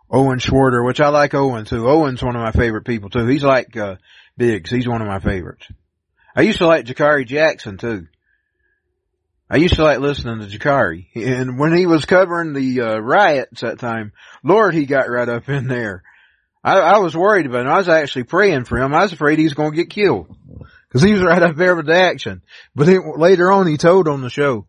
Owen 0.10 0.40
Shroyer, 0.40 0.86
which 0.86 1.02
I 1.02 1.10
like 1.10 1.34
Owen 1.34 1.66
too. 1.66 1.88
Owen's 1.88 2.24
one 2.24 2.36
of 2.36 2.42
my 2.42 2.54
favorite 2.54 2.86
people 2.86 3.10
too. 3.10 3.28
He's 3.28 3.44
like, 3.44 3.76
uh, 3.76 3.98
Biggs. 4.42 4.72
He's 4.72 4.88
one 4.88 5.04
of 5.04 5.08
my 5.08 5.20
favorites. 5.20 5.68
I 6.36 6.42
used 6.42 6.58
to 6.58 6.66
like 6.66 6.86
Jakari 6.86 7.28
Jackson 7.28 7.78
too. 7.78 8.08
I 9.48 9.58
used 9.58 9.76
to 9.76 9.84
like 9.84 10.00
listening 10.00 10.40
to 10.40 10.48
Jakari. 10.48 11.08
And 11.14 11.60
when 11.60 11.76
he 11.78 11.86
was 11.86 12.06
covering 12.06 12.54
the 12.54 12.82
uh, 12.82 12.98
riots 12.98 13.62
that 13.62 13.78
time, 13.78 14.14
Lord, 14.44 14.74
he 14.74 14.88
got 14.88 15.12
right 15.12 15.30
up 15.30 15.48
in 15.48 15.68
there. 15.68 16.02
I, 16.64 16.80
I 16.80 16.98
was 16.98 17.16
worried 17.16 17.46
about 17.46 17.68
him. 17.68 17.72
I 17.72 17.78
was 17.78 17.88
actually 17.88 18.24
praying 18.24 18.66
for 18.66 18.80
him. 18.80 18.96
I 18.96 19.04
was 19.04 19.14
afraid 19.14 19.38
he 19.38 19.44
was 19.44 19.54
going 19.54 19.74
to 19.74 19.78
get 19.78 19.92
killed. 19.92 20.36
Cause 20.92 21.04
he 21.04 21.14
was 21.14 21.22
right 21.22 21.44
up 21.44 21.56
there 21.56 21.76
with 21.76 21.86
the 21.86 21.96
action. 21.96 22.42
But 22.76 22.90
it, 22.90 23.00
later 23.18 23.52
on 23.52 23.68
he 23.68 23.78
told 23.78 24.08
on 24.08 24.22
the 24.22 24.30
show, 24.30 24.66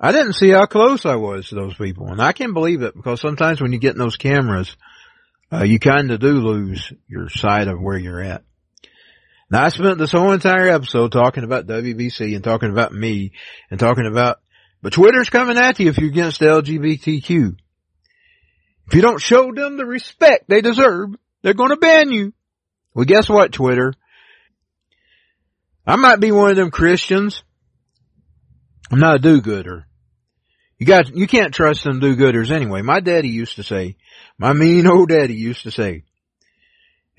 I 0.00 0.12
didn't 0.12 0.32
see 0.32 0.48
how 0.48 0.64
close 0.64 1.04
I 1.04 1.16
was 1.16 1.48
to 1.48 1.56
those 1.56 1.74
people. 1.74 2.08
And 2.08 2.22
I 2.22 2.32
can 2.32 2.54
believe 2.54 2.82
it 2.82 2.96
because 2.96 3.20
sometimes 3.20 3.60
when 3.60 3.72
you 3.72 3.78
get 3.78 3.92
in 3.92 3.98
those 3.98 4.16
cameras, 4.16 4.74
uh, 5.52 5.64
you 5.64 5.78
kind 5.78 6.10
of 6.10 6.20
do 6.20 6.32
lose 6.32 6.92
your 7.06 7.28
sight 7.28 7.68
of 7.68 7.80
where 7.80 7.98
you're 7.98 8.22
at. 8.22 8.42
Now 9.50 9.64
I 9.64 9.68
spent 9.70 9.98
this 9.98 10.12
whole 10.12 10.32
entire 10.32 10.68
episode 10.68 11.10
talking 11.10 11.42
about 11.42 11.66
WBC 11.66 12.34
and 12.36 12.44
talking 12.44 12.70
about 12.70 12.92
me 12.92 13.32
and 13.70 13.80
talking 13.80 14.06
about, 14.06 14.38
but 14.80 14.92
Twitter's 14.92 15.28
coming 15.28 15.58
at 15.58 15.80
you 15.80 15.88
if 15.88 15.98
you're 15.98 16.08
against 16.08 16.40
LGBTQ. 16.40 17.56
If 18.86 18.94
you 18.94 19.02
don't 19.02 19.20
show 19.20 19.52
them 19.52 19.76
the 19.76 19.86
respect 19.86 20.44
they 20.48 20.60
deserve, 20.60 21.10
they're 21.42 21.54
going 21.54 21.70
to 21.70 21.76
ban 21.76 22.12
you. 22.12 22.32
Well, 22.94 23.04
guess 23.04 23.28
what, 23.28 23.52
Twitter? 23.52 23.92
I 25.86 25.96
might 25.96 26.20
be 26.20 26.30
one 26.30 26.50
of 26.50 26.56
them 26.56 26.70
Christians. 26.70 27.42
I'm 28.92 29.00
not 29.00 29.16
a 29.16 29.18
do-gooder. 29.18 29.86
You 30.78 30.86
got, 30.86 31.14
you 31.14 31.26
can't 31.26 31.54
trust 31.54 31.84
them 31.84 32.00
do-gooders 32.00 32.50
anyway. 32.50 32.82
My 32.82 33.00
daddy 33.00 33.28
used 33.28 33.56
to 33.56 33.62
say, 33.62 33.96
my 34.38 34.52
mean 34.52 34.86
old 34.86 35.08
daddy 35.08 35.34
used 35.34 35.64
to 35.64 35.70
say, 35.70 36.04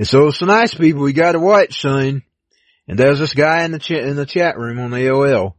it's 0.02 0.12
those 0.12 0.42
nice 0.42 0.74
people 0.74 1.04
we 1.04 1.14
gotta 1.14 1.40
watch, 1.40 1.82
son. 1.82 2.24
And 2.88 2.98
there's 2.98 3.20
this 3.20 3.34
guy 3.34 3.64
in 3.64 3.72
the 3.72 3.80
chat, 3.80 4.04
in 4.04 4.16
the 4.16 4.26
chat 4.26 4.58
room 4.58 4.80
on 4.80 4.92
the 4.92 4.98
AOL 4.98 5.54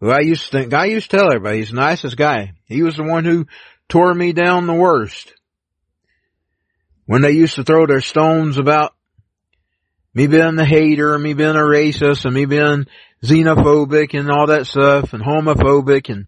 who 0.00 0.10
I 0.10 0.20
used 0.20 0.44
to 0.44 0.50
think, 0.50 0.74
I 0.74 0.84
used 0.84 1.10
to 1.10 1.16
tell 1.16 1.28
everybody 1.28 1.58
he's 1.58 1.70
the 1.70 1.76
nicest 1.76 2.18
guy. 2.18 2.52
He 2.66 2.82
was 2.82 2.96
the 2.96 3.04
one 3.04 3.24
who 3.24 3.46
tore 3.88 4.12
me 4.12 4.34
down 4.34 4.66
the 4.66 4.74
worst 4.74 5.32
when 7.06 7.22
they 7.22 7.30
used 7.30 7.54
to 7.54 7.64
throw 7.64 7.86
their 7.86 8.02
stones 8.02 8.58
about 8.58 8.94
me 10.12 10.26
being 10.26 10.56
the 10.56 10.64
hater, 10.66 11.18
me 11.18 11.32
being 11.32 11.56
a 11.56 11.60
racist, 11.60 12.26
and 12.26 12.34
me 12.34 12.44
being 12.44 12.86
xenophobic 13.22 14.18
and 14.18 14.30
all 14.30 14.48
that 14.48 14.66
stuff, 14.66 15.14
and 15.14 15.22
homophobic, 15.22 16.12
and 16.12 16.26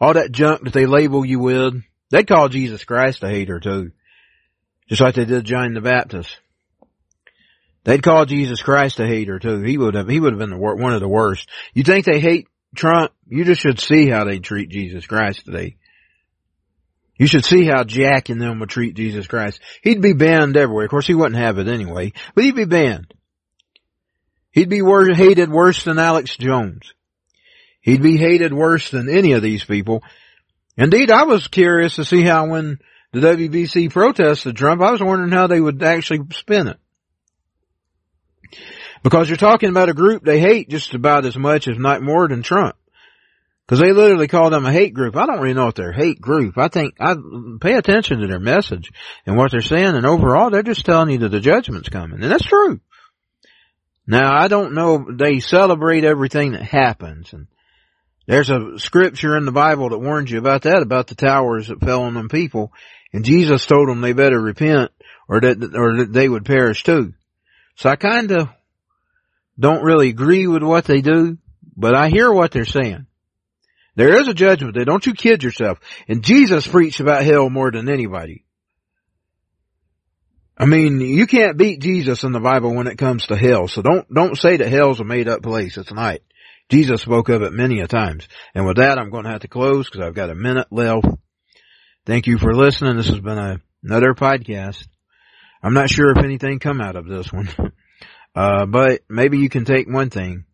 all 0.00 0.12
that 0.12 0.30
junk 0.30 0.64
that 0.64 0.74
they 0.74 0.84
label 0.84 1.24
you 1.24 1.38
with. 1.38 1.82
They'd 2.10 2.28
call 2.28 2.50
Jesus 2.50 2.84
Christ 2.84 3.22
a 3.22 3.28
hater 3.30 3.58
too. 3.58 3.92
Just 4.88 5.00
like 5.00 5.14
they 5.14 5.24
did 5.24 5.46
John 5.46 5.72
the 5.72 5.80
Baptist. 5.80 6.38
They'd 7.84 8.02
call 8.02 8.24
Jesus 8.24 8.62
Christ 8.62 8.98
a 8.98 9.06
hater 9.06 9.38
too. 9.38 9.60
He 9.60 9.76
would 9.76 9.94
have, 9.94 10.08
he 10.08 10.18
would 10.18 10.32
have 10.32 10.38
been 10.38 10.50
the, 10.50 10.56
one 10.56 10.94
of 10.94 11.00
the 11.00 11.08
worst. 11.08 11.48
You 11.74 11.84
think 11.84 12.06
they 12.06 12.18
hate 12.18 12.48
Trump? 12.74 13.12
You 13.28 13.44
just 13.44 13.60
should 13.60 13.78
see 13.78 14.08
how 14.08 14.24
they 14.24 14.38
treat 14.38 14.70
Jesus 14.70 15.06
Christ 15.06 15.44
today. 15.44 15.76
You 17.16 17.26
should 17.26 17.44
see 17.44 17.64
how 17.64 17.84
Jack 17.84 18.28
and 18.28 18.40
them 18.40 18.58
would 18.58 18.70
treat 18.70 18.96
Jesus 18.96 19.26
Christ. 19.26 19.60
He'd 19.82 20.02
be 20.02 20.14
banned 20.14 20.56
everywhere. 20.56 20.86
Of 20.86 20.90
course, 20.90 21.06
he 21.06 21.14
wouldn't 21.14 21.40
have 21.40 21.58
it 21.58 21.68
anyway, 21.68 22.12
but 22.34 22.44
he'd 22.44 22.56
be 22.56 22.64
banned. 22.64 23.14
He'd 24.50 24.68
be 24.68 24.82
wor- 24.82 25.12
hated 25.12 25.50
worse 25.50 25.84
than 25.84 25.98
Alex 25.98 26.36
Jones. 26.36 26.92
He'd 27.80 28.02
be 28.02 28.16
hated 28.16 28.52
worse 28.52 28.90
than 28.90 29.08
any 29.08 29.32
of 29.32 29.42
these 29.42 29.64
people. 29.64 30.02
Indeed, 30.76 31.10
I 31.10 31.24
was 31.24 31.48
curious 31.48 31.96
to 31.96 32.04
see 32.04 32.22
how 32.22 32.48
when 32.48 32.78
the 33.12 33.20
WBC 33.20 33.92
protested 33.92 34.56
Trump, 34.56 34.80
I 34.80 34.90
was 34.90 35.02
wondering 35.02 35.32
how 35.32 35.46
they 35.46 35.60
would 35.60 35.82
actually 35.82 36.20
spin 36.32 36.68
it. 36.68 36.78
Because 39.04 39.28
you're 39.28 39.36
talking 39.36 39.68
about 39.68 39.90
a 39.90 39.94
group 39.94 40.24
they 40.24 40.40
hate 40.40 40.70
just 40.70 40.94
about 40.94 41.26
as 41.26 41.36
much, 41.36 41.68
if 41.68 41.78
not 41.78 42.02
more 42.02 42.26
than 42.26 42.42
Trump. 42.42 42.74
Cause 43.66 43.78
they 43.78 43.92
literally 43.92 44.28
call 44.28 44.50
them 44.50 44.66
a 44.66 44.72
hate 44.72 44.92
group. 44.92 45.16
I 45.16 45.24
don't 45.24 45.40
really 45.40 45.54
know 45.54 45.68
if 45.68 45.74
they're 45.74 45.90
a 45.90 45.96
hate 45.96 46.20
group. 46.20 46.58
I 46.58 46.68
think 46.68 46.96
I 47.00 47.14
pay 47.62 47.74
attention 47.74 48.20
to 48.20 48.26
their 48.26 48.40
message 48.40 48.92
and 49.24 49.38
what 49.38 49.52
they're 49.52 49.62
saying 49.62 49.94
and 49.94 50.04
overall 50.04 50.50
they're 50.50 50.62
just 50.62 50.84
telling 50.84 51.10
you 51.10 51.18
that 51.18 51.30
the 51.30 51.40
judgment's 51.40 51.88
coming. 51.88 52.22
And 52.22 52.30
that's 52.30 52.44
true. 52.44 52.80
Now 54.06 54.34
I 54.38 54.48
don't 54.48 54.74
know, 54.74 55.06
they 55.10 55.40
celebrate 55.40 56.04
everything 56.04 56.52
that 56.52 56.62
happens 56.62 57.32
and 57.32 57.46
there's 58.26 58.50
a 58.50 58.78
scripture 58.78 59.36
in 59.36 59.46
the 59.46 59.52
Bible 59.52 59.90
that 59.90 59.98
warns 59.98 60.30
you 60.30 60.38
about 60.38 60.62
that, 60.62 60.82
about 60.82 61.08
the 61.08 61.14
towers 61.14 61.68
that 61.68 61.80
fell 61.80 62.02
on 62.02 62.14
them 62.14 62.28
people. 62.28 62.72
And 63.12 63.24
Jesus 63.24 63.66
told 63.66 63.88
them 63.88 64.00
they 64.02 64.12
better 64.12 64.40
repent 64.40 64.92
or 65.26 65.40
that, 65.40 65.74
or 65.74 65.96
that 65.98 66.12
they 66.12 66.28
would 66.28 66.44
perish 66.44 66.82
too. 66.84 67.14
So 67.76 67.88
I 67.88 67.96
kinda 67.96 68.54
don't 69.58 69.84
really 69.84 70.08
agree 70.08 70.46
with 70.46 70.62
what 70.62 70.84
they 70.84 71.00
do, 71.00 71.38
but 71.76 71.94
I 71.94 72.08
hear 72.08 72.32
what 72.32 72.50
they're 72.50 72.64
saying. 72.64 73.06
There 73.96 74.20
is 74.20 74.28
a 74.28 74.34
judgment 74.34 74.74
there. 74.74 74.84
Don't 74.84 75.06
you 75.06 75.14
kid 75.14 75.42
yourself. 75.42 75.78
And 76.08 76.24
Jesus 76.24 76.66
preached 76.66 77.00
about 77.00 77.24
hell 77.24 77.48
more 77.48 77.70
than 77.70 77.88
anybody. 77.88 78.44
I 80.56 80.66
mean, 80.66 81.00
you 81.00 81.26
can't 81.26 81.56
beat 81.56 81.80
Jesus 81.80 82.22
in 82.22 82.32
the 82.32 82.40
Bible 82.40 82.74
when 82.74 82.86
it 82.86 82.98
comes 82.98 83.26
to 83.26 83.36
hell. 83.36 83.68
So 83.68 83.82
don't, 83.82 84.12
don't 84.12 84.38
say 84.38 84.56
that 84.56 84.68
hell's 84.68 85.00
a 85.00 85.04
made 85.04 85.28
up 85.28 85.42
place. 85.42 85.76
It's 85.76 85.92
not. 85.92 86.18
Jesus 86.70 87.02
spoke 87.02 87.28
of 87.28 87.42
it 87.42 87.52
many 87.52 87.80
a 87.80 87.86
times. 87.86 88.26
And 88.54 88.66
with 88.66 88.76
that, 88.76 88.98
I'm 88.98 89.10
going 89.10 89.24
to 89.24 89.30
have 89.30 89.42
to 89.42 89.48
close 89.48 89.88
because 89.88 90.06
I've 90.06 90.14
got 90.14 90.30
a 90.30 90.34
minute 90.34 90.68
left. 90.70 91.06
Thank 92.06 92.26
you 92.26 92.38
for 92.38 92.54
listening. 92.54 92.96
This 92.96 93.08
has 93.08 93.20
been 93.20 93.38
a, 93.38 93.60
another 93.82 94.14
podcast. 94.14 94.86
I'm 95.62 95.74
not 95.74 95.90
sure 95.90 96.10
if 96.10 96.24
anything 96.24 96.58
come 96.58 96.80
out 96.80 96.96
of 96.96 97.06
this 97.06 97.32
one. 97.32 97.48
uh, 98.34 98.66
but 98.66 99.02
maybe 99.08 99.38
you 99.38 99.48
can 99.48 99.64
take 99.64 99.88
one 99.88 100.10
thing. 100.10 100.44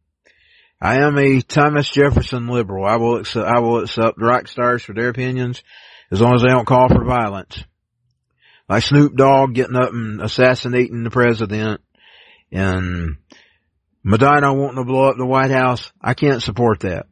I 0.81 1.03
am 1.03 1.19
a 1.19 1.41
Thomas 1.43 1.89
Jefferson 1.89 2.49
liberal. 2.49 2.87
I 2.87 2.97
will 2.97 3.19
accept, 3.19 3.47
I 3.47 3.61
will 3.61 3.83
accept 3.83 4.21
rock 4.21 4.49
stars 4.49 4.83
for 4.83 4.95
their 4.95 5.09
opinions 5.09 5.63
as 6.11 6.21
long 6.21 6.35
as 6.35 6.43
they 6.43 6.49
don't 6.49 6.67
call 6.67 6.89
for 6.89 7.05
violence. 7.05 7.63
Like 8.69 8.83
Snoop 8.83 9.17
Dogg 9.17 9.55
getting 9.55 9.77
up 9.77 9.93
and 9.93 10.23
assassinating 10.23 11.03
the 11.03 11.11
president 11.11 11.81
and 12.53 13.17
Madonna 14.03 14.55
wanting 14.55 14.77
to 14.77 14.85
blow 14.85 15.11
up 15.11 15.17
the 15.17 15.27
White 15.27 15.51
House. 15.51 15.93
I 16.01 16.15
can't 16.15 16.43
support 16.43 16.81
that. 16.81 17.07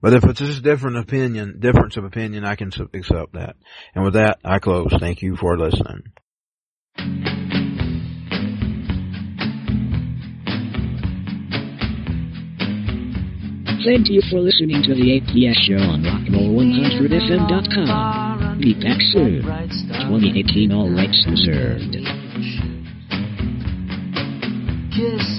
But 0.00 0.12
if 0.12 0.24
it's 0.24 0.38
just 0.38 0.62
different 0.62 0.98
opinion, 0.98 1.58
difference 1.58 1.96
of 1.96 2.04
opinion, 2.04 2.44
I 2.44 2.54
can 2.54 2.70
accept 2.94 3.32
that. 3.32 3.56
And 3.94 4.04
with 4.04 4.14
that, 4.14 4.38
I 4.44 4.60
close. 4.60 4.94
Thank 5.00 5.22
you 5.22 5.34
for 5.34 5.58
listening. 5.58 6.12
Thank 13.84 14.08
you 14.10 14.20
for 14.28 14.40
listening 14.40 14.82
to 14.82 14.92
the 14.94 15.20
APS 15.20 15.54
show 15.62 15.78
on 15.78 16.02
rockandroll100fm.com. 16.02 18.58
Be 18.58 18.74
back 18.74 19.00
soon. 19.00 19.42
2018 19.42 20.72
all 20.72 20.90
rights 20.90 21.24
reserved. 21.30 21.92
Kiss 24.90 25.38